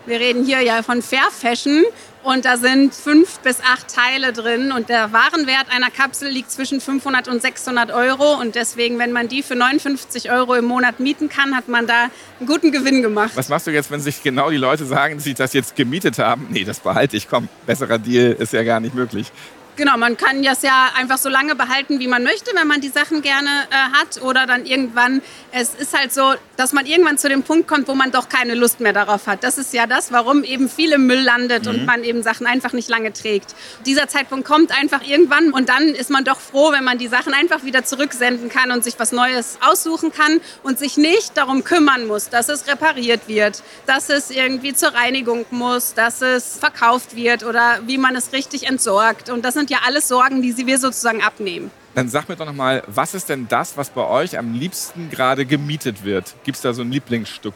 [0.06, 1.84] Wir reden hier ja von Fair Fashion
[2.26, 6.82] und da sind fünf bis acht Teile drin und der Warenwert einer Kapsel liegt zwischen
[6.82, 11.30] 500 und 600 Euro und deswegen, wenn man die für 59 Euro im Monat mieten
[11.30, 12.10] kann, hat man da
[12.40, 13.32] einen guten Gewinn gemacht.
[13.36, 16.18] Was machst du jetzt, wenn sich genau die Leute sagen, dass sie das jetzt gemietet
[16.18, 16.48] haben?
[16.50, 19.32] Nee, das behalte ich, komm, besserer Deal ist ja gar nicht möglich.
[19.78, 22.88] Genau, man kann das ja einfach so lange behalten, wie man möchte, wenn man die
[22.88, 24.22] Sachen gerne äh, hat.
[24.22, 27.94] Oder dann irgendwann, es ist halt so, dass man irgendwann zu dem Punkt kommt, wo
[27.94, 29.44] man doch keine Lust mehr darauf hat.
[29.44, 31.72] Das ist ja das, warum eben viel im Müll landet mhm.
[31.72, 33.54] und man eben Sachen einfach nicht lange trägt.
[33.86, 37.34] Dieser Zeitpunkt kommt einfach irgendwann und dann ist man doch froh, wenn man die Sachen
[37.34, 42.08] einfach wieder zurücksenden kann und sich was Neues aussuchen kann und sich nicht darum kümmern
[42.08, 47.44] muss, dass es repariert wird, dass es irgendwie zur Reinigung muss, dass es verkauft wird
[47.44, 49.30] oder wie man es richtig entsorgt.
[49.30, 51.72] Und das sind sind ja alles Sorgen, die wir sozusagen abnehmen.
[51.96, 55.10] Dann sag mir doch noch mal, was ist denn das, was bei euch am liebsten
[55.10, 56.36] gerade gemietet wird?
[56.44, 57.56] Gibt es da so ein Lieblingsstück?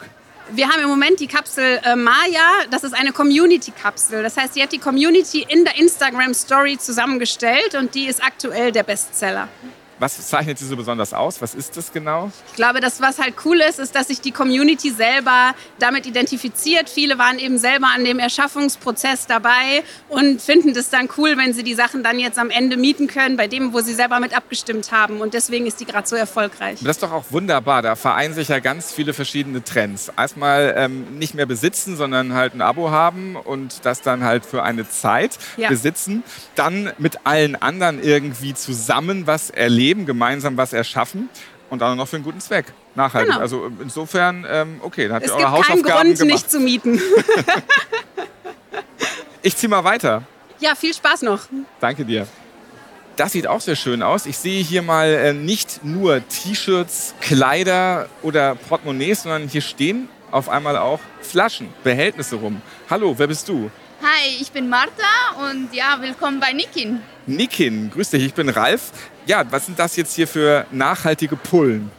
[0.51, 2.65] Wir haben im Moment die Kapsel äh, Maya.
[2.71, 4.23] Das ist eine Community-Kapsel.
[4.23, 8.71] Das heißt, sie hat die Community in der Instagram Story zusammengestellt und die ist aktuell
[8.71, 9.47] der Bestseller.
[9.99, 11.41] Was zeichnet sie so besonders aus?
[11.41, 12.31] Was ist das genau?
[12.47, 16.89] Ich glaube, das, was halt cool ist, ist, dass sich die Community selber damit identifiziert.
[16.89, 21.63] Viele waren eben selber an dem Erschaffungsprozess dabei und finden das dann cool, wenn sie
[21.63, 24.91] die Sachen dann jetzt am Ende mieten können, bei dem, wo sie selber mit abgestimmt
[24.93, 25.19] haben.
[25.19, 26.79] Und deswegen ist die gerade so erfolgreich.
[26.81, 27.81] Das ist doch auch wunderbar.
[27.81, 30.11] Da vereinen sich ja ganz viele verschiedene Trends.
[30.17, 34.63] Erstmal ähm, nicht mehr besitzen, sondern halt ein Abo haben und das dann halt für
[34.63, 35.67] eine Zeit ja.
[35.67, 36.23] besitzen.
[36.55, 41.29] Dann mit allen anderen irgendwie zusammen was erleben Leben gemeinsam was erschaffen
[41.71, 42.65] und dann noch für einen guten Zweck.
[42.93, 43.31] Nachhaltig.
[43.31, 43.41] Genau.
[43.41, 46.33] Also insofern, ähm, okay, dann habt ihr eure Hausaufgaben Es gibt keinen Grund, gemacht.
[46.33, 47.01] nicht zu mieten.
[49.41, 50.23] ich ziehe mal weiter.
[50.59, 51.39] Ja, viel Spaß noch.
[51.79, 52.27] Danke dir.
[53.15, 54.27] Das sieht auch sehr schön aus.
[54.27, 60.49] Ich sehe hier mal äh, nicht nur T-Shirts, Kleider oder Portemonnaies, sondern hier stehen auf
[60.49, 62.61] einmal auch Flaschen, Behältnisse rum.
[62.89, 63.71] Hallo, wer bist du?
[64.01, 67.01] Hi, ich bin Martha und ja, willkommen bei Nikin.
[67.25, 68.91] Nikin, grüß dich, ich bin Ralf.
[69.29, 71.91] Ja, was sind das jetzt hier für nachhaltige Pullen?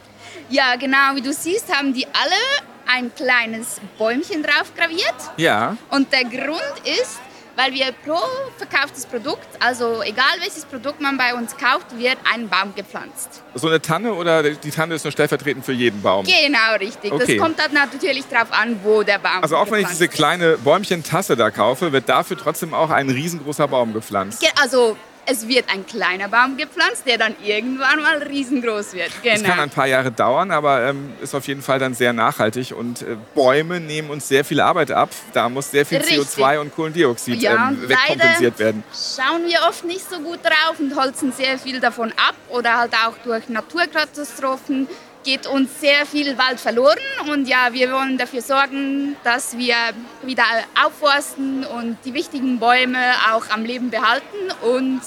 [0.49, 5.15] Ja, genau, wie du siehst, haben die alle ein kleines Bäumchen drauf graviert.
[5.37, 5.77] Ja.
[5.91, 7.21] Und der Grund ist,
[7.55, 8.19] weil wir pro
[8.57, 13.41] verkauftes Produkt, also egal welches Produkt man bei uns kauft, wird ein Baum gepflanzt.
[13.55, 16.25] So eine Tanne oder die Tanne ist nur stellvertretend für jeden Baum?
[16.25, 17.13] Genau, richtig.
[17.13, 17.37] Okay.
[17.37, 20.57] Das kommt dann natürlich darauf an, wo der Baum Also auch wenn ich diese kleine
[20.57, 24.45] Bäumchen-Tasse da kaufe, wird dafür trotzdem auch ein riesengroßer Baum gepflanzt?
[24.61, 29.11] Also es wird ein kleiner Baum gepflanzt, der dann irgendwann mal riesengroß wird.
[29.21, 29.35] Genau.
[29.35, 32.73] Das kann ein paar Jahre dauern, aber ähm, ist auf jeden Fall dann sehr nachhaltig.
[32.75, 35.09] Und äh, Bäume nehmen uns sehr viel Arbeit ab.
[35.33, 36.19] Da muss sehr viel Richtig.
[36.19, 38.83] CO2 und Kohlendioxid ja, ähm, wegkompensiert werden.
[38.91, 42.93] Schauen wir oft nicht so gut drauf und holzen sehr viel davon ab oder halt
[43.05, 44.87] auch durch Naturkatastrophen
[45.23, 46.97] geht uns sehr viel Wald verloren
[47.29, 49.75] und ja, wir wollen dafür sorgen, dass wir
[50.23, 50.43] wieder
[50.83, 52.97] aufforsten und die wichtigen Bäume
[53.31, 54.25] auch am Leben behalten
[54.61, 55.01] und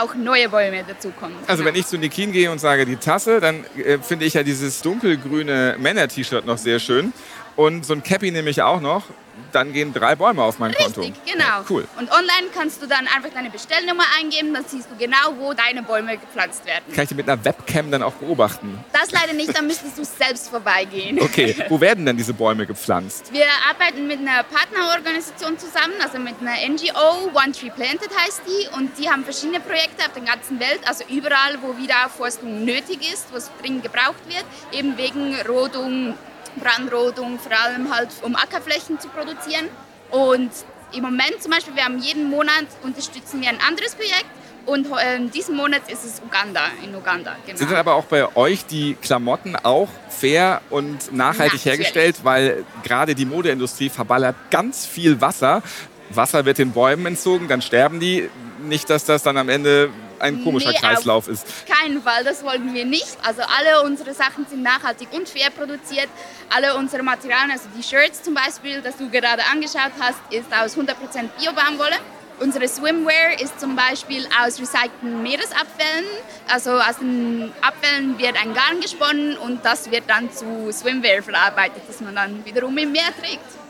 [0.00, 1.36] auch neue Bäume dazukommen.
[1.46, 4.42] Also wenn ich zu Nikin gehe und sage die Tasse, dann äh, finde ich ja
[4.42, 7.12] dieses dunkelgrüne Männer-T-Shirt noch sehr schön.
[7.56, 9.04] Und so ein Cappy nehme ich auch noch
[9.52, 11.00] dann gehen drei Bäume auf mein Richtig, Konto.
[11.02, 11.44] Richtig, genau.
[11.44, 11.86] Ja, cool.
[11.98, 15.82] Und online kannst du dann einfach deine Bestellnummer eingeben, dann siehst du genau, wo deine
[15.82, 16.84] Bäume gepflanzt werden.
[16.92, 18.78] Kann ich die mit einer Webcam dann auch beobachten?
[18.92, 21.20] Das leider nicht, dann müsstest du selbst vorbeigehen.
[21.20, 23.32] Okay, wo werden denn diese Bäume gepflanzt?
[23.32, 28.76] Wir arbeiten mit einer Partnerorganisation zusammen, also mit einer NGO, One Tree Planted heißt die,
[28.76, 33.26] und die haben verschiedene Projekte auf der ganzen Welt, also überall, wo Wiederaufforstung nötig ist,
[33.32, 36.14] wo es dringend gebraucht wird, eben wegen Rodung,
[36.56, 39.68] Brandrodung, vor allem halt um Ackerflächen zu produzieren.
[40.10, 40.50] Und
[40.92, 44.26] im Moment zum Beispiel, wir haben jeden Monat unterstützen wir ein anderes Projekt.
[44.66, 47.36] Und äh, diesen Monat ist es Uganda, in Uganda.
[47.44, 47.58] Genau.
[47.58, 51.64] Sind dann aber auch bei euch die Klamotten auch fair und nachhaltig Natürlich.
[51.66, 52.16] hergestellt?
[52.22, 55.62] Weil gerade die Modeindustrie verballert ganz viel Wasser.
[56.10, 58.30] Wasser wird den Bäumen entzogen, dann sterben die.
[58.64, 61.46] Nicht, dass das dann am Ende ein komischer nee, Kreislauf ist.
[61.66, 63.16] Keinen Fall, das wollten wir nicht.
[63.22, 66.08] Also alle unsere Sachen sind nachhaltig und fair produziert.
[66.54, 70.76] Alle unsere Materialien, also die Shirts zum Beispiel, das du gerade angeschaut hast, ist aus
[70.76, 70.94] 100%
[71.38, 71.96] Bio-Baumwolle.
[72.40, 76.04] Unsere Swimwear ist zum Beispiel aus recycelten Meeresabfällen.
[76.48, 81.82] Also aus den Abfällen wird ein Garn gesponnen und das wird dann zu Swimwear verarbeitet,
[81.86, 83.63] das man dann wiederum im Meer trägt.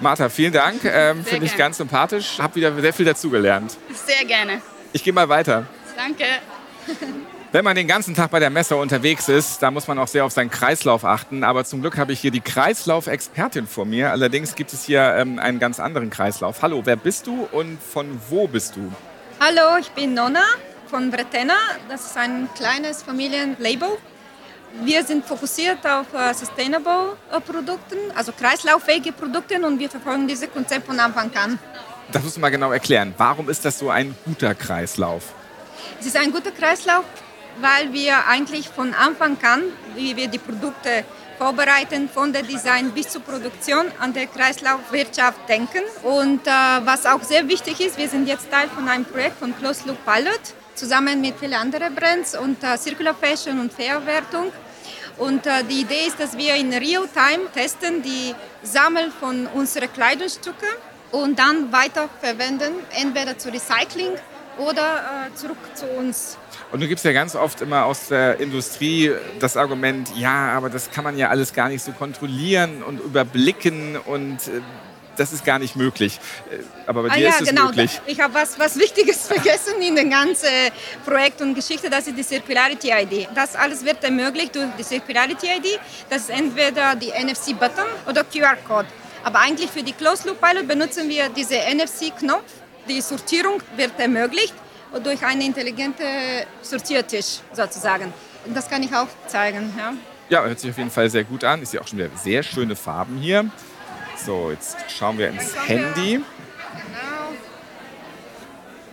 [0.00, 0.84] Martha, vielen Dank.
[0.84, 2.38] Ähm, Finde ich ganz sympathisch.
[2.38, 3.76] Hab wieder sehr viel dazugelernt.
[3.94, 4.60] Sehr gerne.
[4.92, 5.66] Ich gehe mal weiter.
[5.96, 6.24] Danke.
[7.52, 10.24] Wenn man den ganzen Tag bei der Messe unterwegs ist, da muss man auch sehr
[10.24, 11.42] auf seinen Kreislauf achten.
[11.42, 14.10] Aber zum Glück habe ich hier die Kreislauf-Expertin vor mir.
[14.10, 16.60] Allerdings gibt es hier ähm, einen ganz anderen Kreislauf.
[16.60, 18.92] Hallo, wer bist du und von wo bist du?
[19.40, 20.44] Hallo, ich bin Nonna
[20.88, 21.54] von Bretena.
[21.88, 23.88] Das ist ein kleines Familienlabel.
[24.84, 30.50] Wir sind fokussiert auf uh, Sustainable uh, Produkte, also kreislauffähige Produkte und wir verfolgen dieses
[30.52, 31.58] Konzept von Anfang an.
[32.12, 33.14] Das musst du mal genau erklären.
[33.16, 35.32] Warum ist das so ein guter Kreislauf?
[35.98, 37.04] Es ist ein guter Kreislauf,
[37.60, 39.62] weil wir eigentlich von Anfang an,
[39.94, 41.04] wie wir die Produkte
[41.38, 45.82] vorbereiten, von der Design bis zur Produktion an der Kreislaufwirtschaft denken.
[46.02, 46.50] Und äh,
[46.84, 49.98] was auch sehr wichtig ist, wir sind jetzt Teil von einem Projekt von Closed Loop
[50.04, 50.40] Pilot,
[50.74, 54.52] zusammen mit vielen anderen Brands und äh, Circular Fashion und Verwertung.
[55.18, 60.68] Und äh, die Idee ist, dass wir in Real-Time testen die Sammel von unseren Kleidungsstücken
[61.10, 64.12] und dann weiter verwenden, entweder zu Recycling
[64.58, 66.36] oder äh, zurück zu uns.
[66.72, 70.90] Und du gibst ja ganz oft immer aus der Industrie das Argument, ja, aber das
[70.90, 74.60] kann man ja alles gar nicht so kontrollieren und überblicken und äh,
[75.16, 76.18] das ist gar nicht möglich.
[76.50, 77.66] Äh, Aber bei Ah dir ja, ist es genau.
[77.66, 78.00] möglich.
[78.06, 80.48] Ich habe was, was Wichtiges vergessen in dem ganzen
[81.04, 81.90] Projekt und Geschichte.
[81.90, 83.28] Das ist die Circularity ID.
[83.34, 85.80] Das alles wird ermöglicht durch die Circularity ID.
[86.10, 88.88] Das ist entweder die NFC-Button oder QR-Code.
[89.24, 92.44] Aber eigentlich für die Closed Loop Pilot benutzen wir diese NFC-Knopf.
[92.88, 94.54] Die Sortierung wird ermöglicht
[95.02, 96.06] durch einen intelligenten
[96.62, 98.12] Sortiertisch sozusagen.
[98.54, 99.74] Das kann ich auch zeigen.
[99.76, 99.92] Ja.
[100.28, 101.62] Ja, hört sich auf jeden Fall sehr gut an.
[101.62, 103.48] Ist ja auch schon wieder sehr schöne Farben hier.
[104.24, 106.22] So, jetzt schauen wir ins Handy.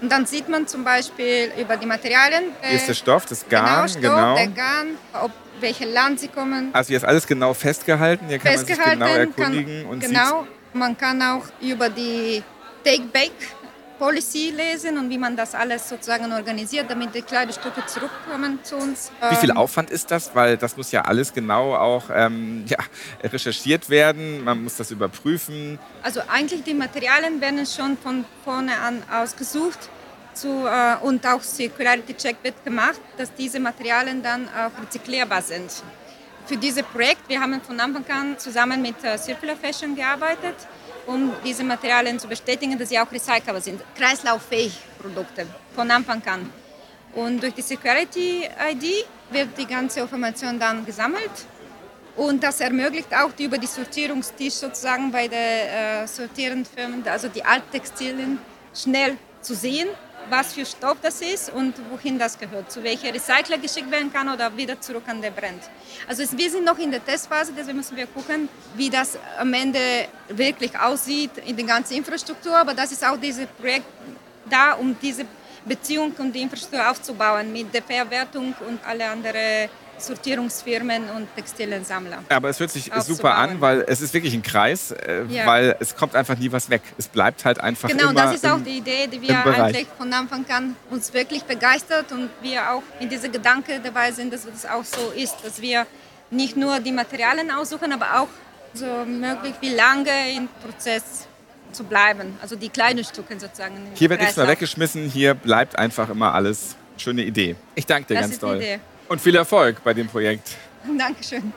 [0.02, 2.44] Und dann sieht man zum Beispiel über die Materialien.
[2.62, 4.36] äh, Hier ist der Stoff, das Garn, genau, Stoff, genau.
[4.36, 6.72] der Garn, ob welche Land sie kommen.
[6.74, 8.28] Also hier ist alles genau festgehalten.
[8.28, 9.34] Hier kann man sich genau festgehalten.
[9.38, 12.44] erkundigen kann, und genau, man kann auch über die
[14.04, 19.12] Take-Back-Policy lesen und wie man das alles sozusagen organisiert, damit die Kleidestücke zurückkommen zu uns.
[19.30, 20.36] wie viel Ähm, Aufwand ist das?
[20.36, 22.78] Weil das muss ja alles genau auch ähm, ja,
[23.24, 24.44] recherchiert werden.
[24.44, 25.80] Man muss das überprüfen.
[26.02, 29.90] Also eigentlich die Materialien werden schon von vorne an ausgesucht
[30.34, 35.72] zu, äh, und auch Circularity Check wird gemacht, dass diese Materialien dann auch rezyklierbar sind.
[36.46, 40.56] Für dieses Projekt, wir haben von Anfang an zusammen mit äh, Circular Fashion gearbeitet,
[41.08, 43.82] um diese Materialien zu bestätigen, dass sie auch recycelbar sind.
[43.96, 45.46] Kreislauffähig Produkte
[45.76, 46.50] von Anfang an.
[47.14, 51.32] Und durch die Circularity ID wird die ganze Information dann gesammelt
[52.16, 57.28] und das ermöglicht auch die über die Sortierungstisch sozusagen bei der äh, sortierenden Firmen, also
[57.28, 58.38] die Alttextilien,
[58.74, 59.90] schnell zu sehen,
[60.30, 64.30] was für Stoff das ist und wohin das gehört, zu welcher Recycler geschickt werden kann
[64.30, 65.62] oder wieder zurück an den Brand.
[66.08, 69.54] Also es, wir sind noch in der Testphase, deswegen müssen wir gucken, wie das am
[69.54, 69.80] Ende
[70.30, 72.56] wirklich aussieht in der ganzen Infrastruktur.
[72.56, 73.86] Aber das ist auch dieses Projekt
[74.50, 75.26] da, um diese
[75.66, 82.24] Beziehung und die Infrastruktur aufzubauen mit der Verwertung und alle anderen Sortierungsfirmen und Textiliensammler.
[82.30, 85.46] Aber es hört sich super an, weil es ist wirklich ein Kreis, äh, Ja.
[85.46, 86.82] weil es kommt einfach nie was weg.
[86.98, 89.88] Es bleibt halt einfach Genau, immer das ist auch im, die Idee, die wir eigentlich
[89.98, 94.46] von Anfang an uns wirklich begeistert und wir auch in dieser Gedanke dabei sind, dass
[94.46, 95.86] es auch so ist, dass wir
[96.32, 98.28] nicht nur die Materialien aussuchen, aber auch
[98.74, 101.28] so möglich wie lange im Prozess
[101.72, 103.76] zu bleiben, also die kleinen Stücke sozusagen.
[103.96, 106.76] Hier wird nichts mehr weggeschmissen, hier bleibt einfach immer alles.
[106.98, 107.56] Schöne Idee.
[107.74, 108.80] Ich danke dir Das ganz doll.
[109.10, 110.56] Und viel Erfolg bei dem Projekt.
[110.98, 111.54] Dankeschön.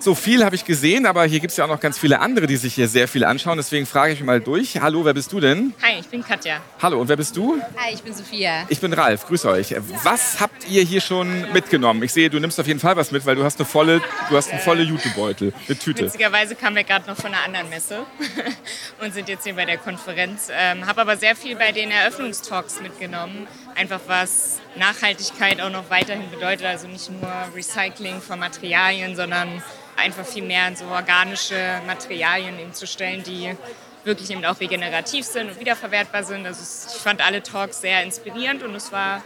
[0.00, 2.46] So viel habe ich gesehen, aber hier gibt es ja auch noch ganz viele andere,
[2.46, 3.56] die sich hier sehr viel anschauen.
[3.56, 4.80] Deswegen frage ich mal durch.
[4.80, 5.74] Hallo, wer bist du denn?
[5.82, 6.60] Hi, ich bin Katja.
[6.80, 7.60] Hallo, und wer bist du?
[7.76, 8.64] Hi, ich bin Sophia.
[8.68, 9.74] Ich bin Ralf, grüße euch.
[10.04, 12.00] Was habt ihr hier schon mitgenommen?
[12.04, 14.36] Ich sehe, du nimmst auf jeden Fall was mit, weil du hast eine volle, du
[14.36, 16.04] hast einen volle Jutebeutel, eine Tüte.
[16.04, 18.06] Witzigerweise kamen wir gerade noch von einer anderen Messe
[19.02, 20.48] und sind jetzt hier bei der Konferenz.
[20.56, 23.48] Ähm, Habe aber sehr viel bei den Eröffnungstalks mitgenommen.
[23.74, 26.66] Einfach was Nachhaltigkeit auch noch weiterhin bedeutet.
[26.66, 29.60] Also nicht nur Recycling von Materialien, sondern
[29.98, 33.56] einfach viel mehr in so organische Materialien eben zu stellen, die
[34.04, 36.46] wirklich eben auch regenerativ sind und wiederverwertbar sind.
[36.46, 39.22] Also ich fand alle Talks sehr inspirierend und es war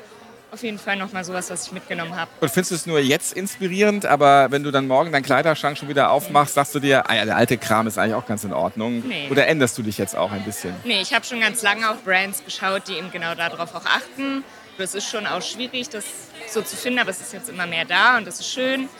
[0.50, 2.30] auf jeden Fall nochmal sowas, was ich mitgenommen habe.
[2.40, 5.88] Und findest du es nur jetzt inspirierend, aber wenn du dann morgen deinen Kleiderschrank schon
[5.88, 8.52] wieder aufmachst, sagst du dir, ah ja, der alte Kram ist eigentlich auch ganz in
[8.52, 9.02] Ordnung?
[9.06, 9.28] Nee.
[9.30, 10.74] Oder änderst du dich jetzt auch ein bisschen?
[10.84, 14.44] Nee, ich habe schon ganz lange auf Brands geschaut, die eben genau darauf auch achten.
[14.76, 16.04] Das ist schon auch schwierig, das
[16.50, 18.90] so zu finden, aber es ist jetzt immer mehr da und das ist schön.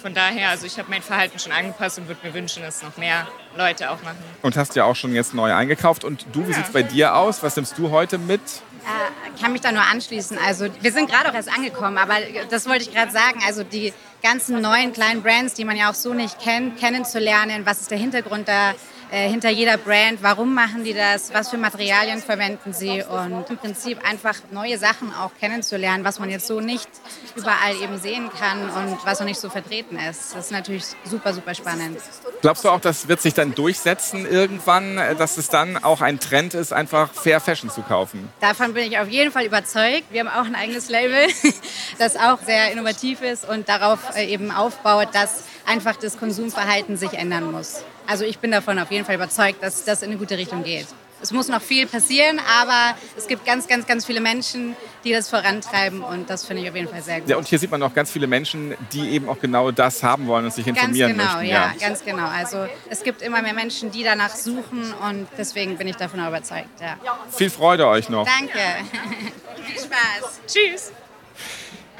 [0.00, 2.96] Von daher, also ich habe mein Verhalten schon angepasst und würde mir wünschen, dass noch
[2.96, 3.26] mehr
[3.56, 4.18] Leute auch machen.
[4.42, 6.04] Und hast ja auch schon jetzt neu eingekauft.
[6.04, 6.56] Und du, wie Ja.
[6.58, 7.42] sieht's bei dir aus?
[7.42, 8.40] Was nimmst du heute mit?
[8.40, 10.38] Äh, kann mich da nur anschließen.
[10.46, 12.14] Also wir sind gerade auch erst angekommen, aber
[12.48, 13.40] das wollte ich gerade sagen.
[13.46, 13.92] Also die
[14.22, 17.66] ganzen neuen kleinen Brands, die man ja auch so nicht kennt, kennenzulernen.
[17.66, 18.74] Was ist der Hintergrund da
[19.10, 20.22] äh, hinter jeder Brand?
[20.22, 21.32] Warum machen die das?
[21.32, 23.02] Was für Materialien verwenden sie?
[23.02, 26.88] Und im Prinzip einfach neue Sachen auch kennenzulernen, was man jetzt so nicht
[27.36, 30.34] überall eben sehen kann und was noch nicht so vertreten ist.
[30.34, 31.98] Das ist natürlich super, super spannend.
[32.40, 36.54] Glaubst du auch, das wird sich dann durchsetzen irgendwann, dass es dann auch ein Trend
[36.54, 38.28] ist, einfach Fair Fashion zu kaufen?
[38.40, 40.04] Davon bin ich auf jeden Fall überzeugt.
[40.10, 41.26] Wir haben auch ein eigenes Label,
[41.98, 47.12] das auch sehr innovativ ist und darauf äh, eben aufbaut, dass einfach das Konsumverhalten sich
[47.12, 47.84] ändern muss.
[48.06, 50.86] Also ich bin davon auf jeden Fall überzeugt, dass das in eine gute Richtung geht.
[51.20, 55.28] Es muss noch viel passieren, aber es gibt ganz, ganz, ganz viele Menschen, die das
[55.28, 57.28] vorantreiben und das finde ich auf jeden Fall sehr gut.
[57.28, 60.28] Ja, und hier sieht man auch ganz viele Menschen, die eben auch genau das haben
[60.28, 61.48] wollen und sich Ganz informieren genau, möchten.
[61.48, 62.28] ja, ganz genau.
[62.28, 66.80] Also es gibt immer mehr Menschen, die danach suchen und deswegen bin ich davon überzeugt.
[66.80, 66.96] Ja.
[67.30, 68.26] Viel Freude euch noch.
[68.26, 68.58] Danke.
[69.66, 70.40] Viel Spaß.
[70.46, 70.92] Tschüss.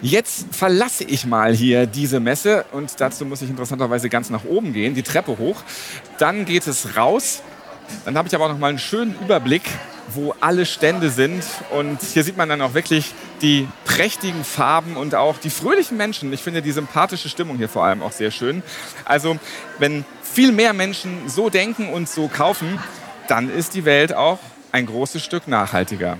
[0.00, 4.72] Jetzt verlasse ich mal hier diese Messe und dazu muss ich interessanterweise ganz nach oben
[4.72, 5.56] gehen, die Treppe hoch.
[6.18, 7.42] Dann geht es raus.
[8.04, 9.62] Dann habe ich aber auch noch mal einen schönen Überblick,
[10.14, 11.42] wo alle Stände sind.
[11.70, 16.32] Und hier sieht man dann auch wirklich die prächtigen Farben und auch die fröhlichen Menschen.
[16.32, 18.62] Ich finde die sympathische Stimmung hier vor allem auch sehr schön.
[19.04, 19.36] Also
[19.78, 22.78] wenn viel mehr Menschen so denken und so kaufen,
[23.26, 24.38] dann ist die Welt auch
[24.70, 26.18] ein großes Stück nachhaltiger.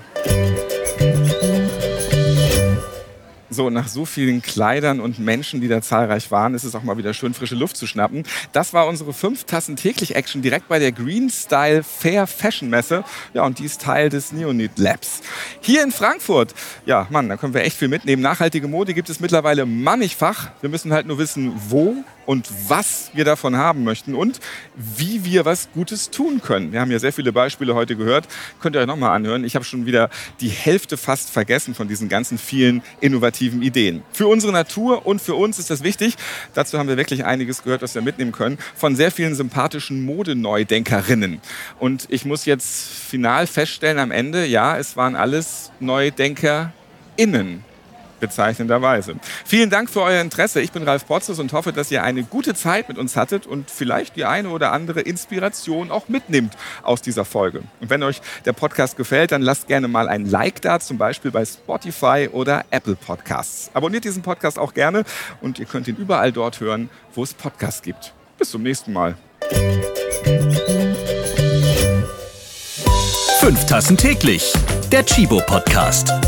[3.59, 6.97] So, nach so vielen Kleidern und Menschen, die da zahlreich waren, ist es auch mal
[6.97, 8.23] wieder schön, frische Luft zu schnappen.
[8.53, 13.03] Das war unsere fünf Tassen täglich Action direkt bei der Green Style Fair Fashion Messe.
[13.35, 15.23] Ja, und die ist Teil des Neonit Labs.
[15.61, 16.55] Hier in Frankfurt,
[16.87, 18.23] ja, Mann, da können wir echt viel mitnehmen.
[18.23, 20.53] Nachhaltige Mode gibt es mittlerweile mannigfach.
[20.61, 21.97] Wir müssen halt nur wissen, wo
[22.29, 24.39] und was wir davon haben möchten und
[24.77, 26.73] wie wir was Gutes tun können.
[26.73, 28.29] Wir haben ja sehr viele Beispiele heute gehört.
[28.61, 29.45] Könnt ihr euch nochmal anhören.
[29.45, 30.11] Ich habe schon wieder
[30.43, 34.03] die Hälfte fast vergessen von diesen ganzen vielen innovativen Ideen.
[34.13, 36.15] Für unsere Natur und für uns ist das wichtig.
[36.55, 38.59] Dazu haben wir wirklich einiges gehört, was wir mitnehmen können.
[38.75, 41.41] Von sehr vielen sympathischen Modeneudenkerinnen.
[41.79, 47.68] Und ich muss jetzt final feststellen am Ende, ja, es waren alles NeudenkerInnen
[48.21, 49.17] bezeichnenderweise.
[49.45, 50.61] Vielen Dank für euer Interesse.
[50.61, 53.71] Ich bin Ralf Potzus und hoffe, dass ihr eine gute Zeit mit uns hattet und
[53.71, 57.63] vielleicht die eine oder andere Inspiration auch mitnimmt aus dieser Folge.
[57.81, 61.31] Und wenn euch der Podcast gefällt, dann lasst gerne mal ein Like da, zum Beispiel
[61.31, 63.71] bei Spotify oder Apple Podcasts.
[63.75, 65.05] Abonniert diesen Podcast auch gerne
[65.41, 68.13] und ihr könnt ihn überall dort hören, wo es Podcasts gibt.
[68.39, 69.17] Bis zum nächsten Mal.
[73.41, 74.53] Fünf Tassen täglich.
[74.91, 76.28] Der Chibo Podcast.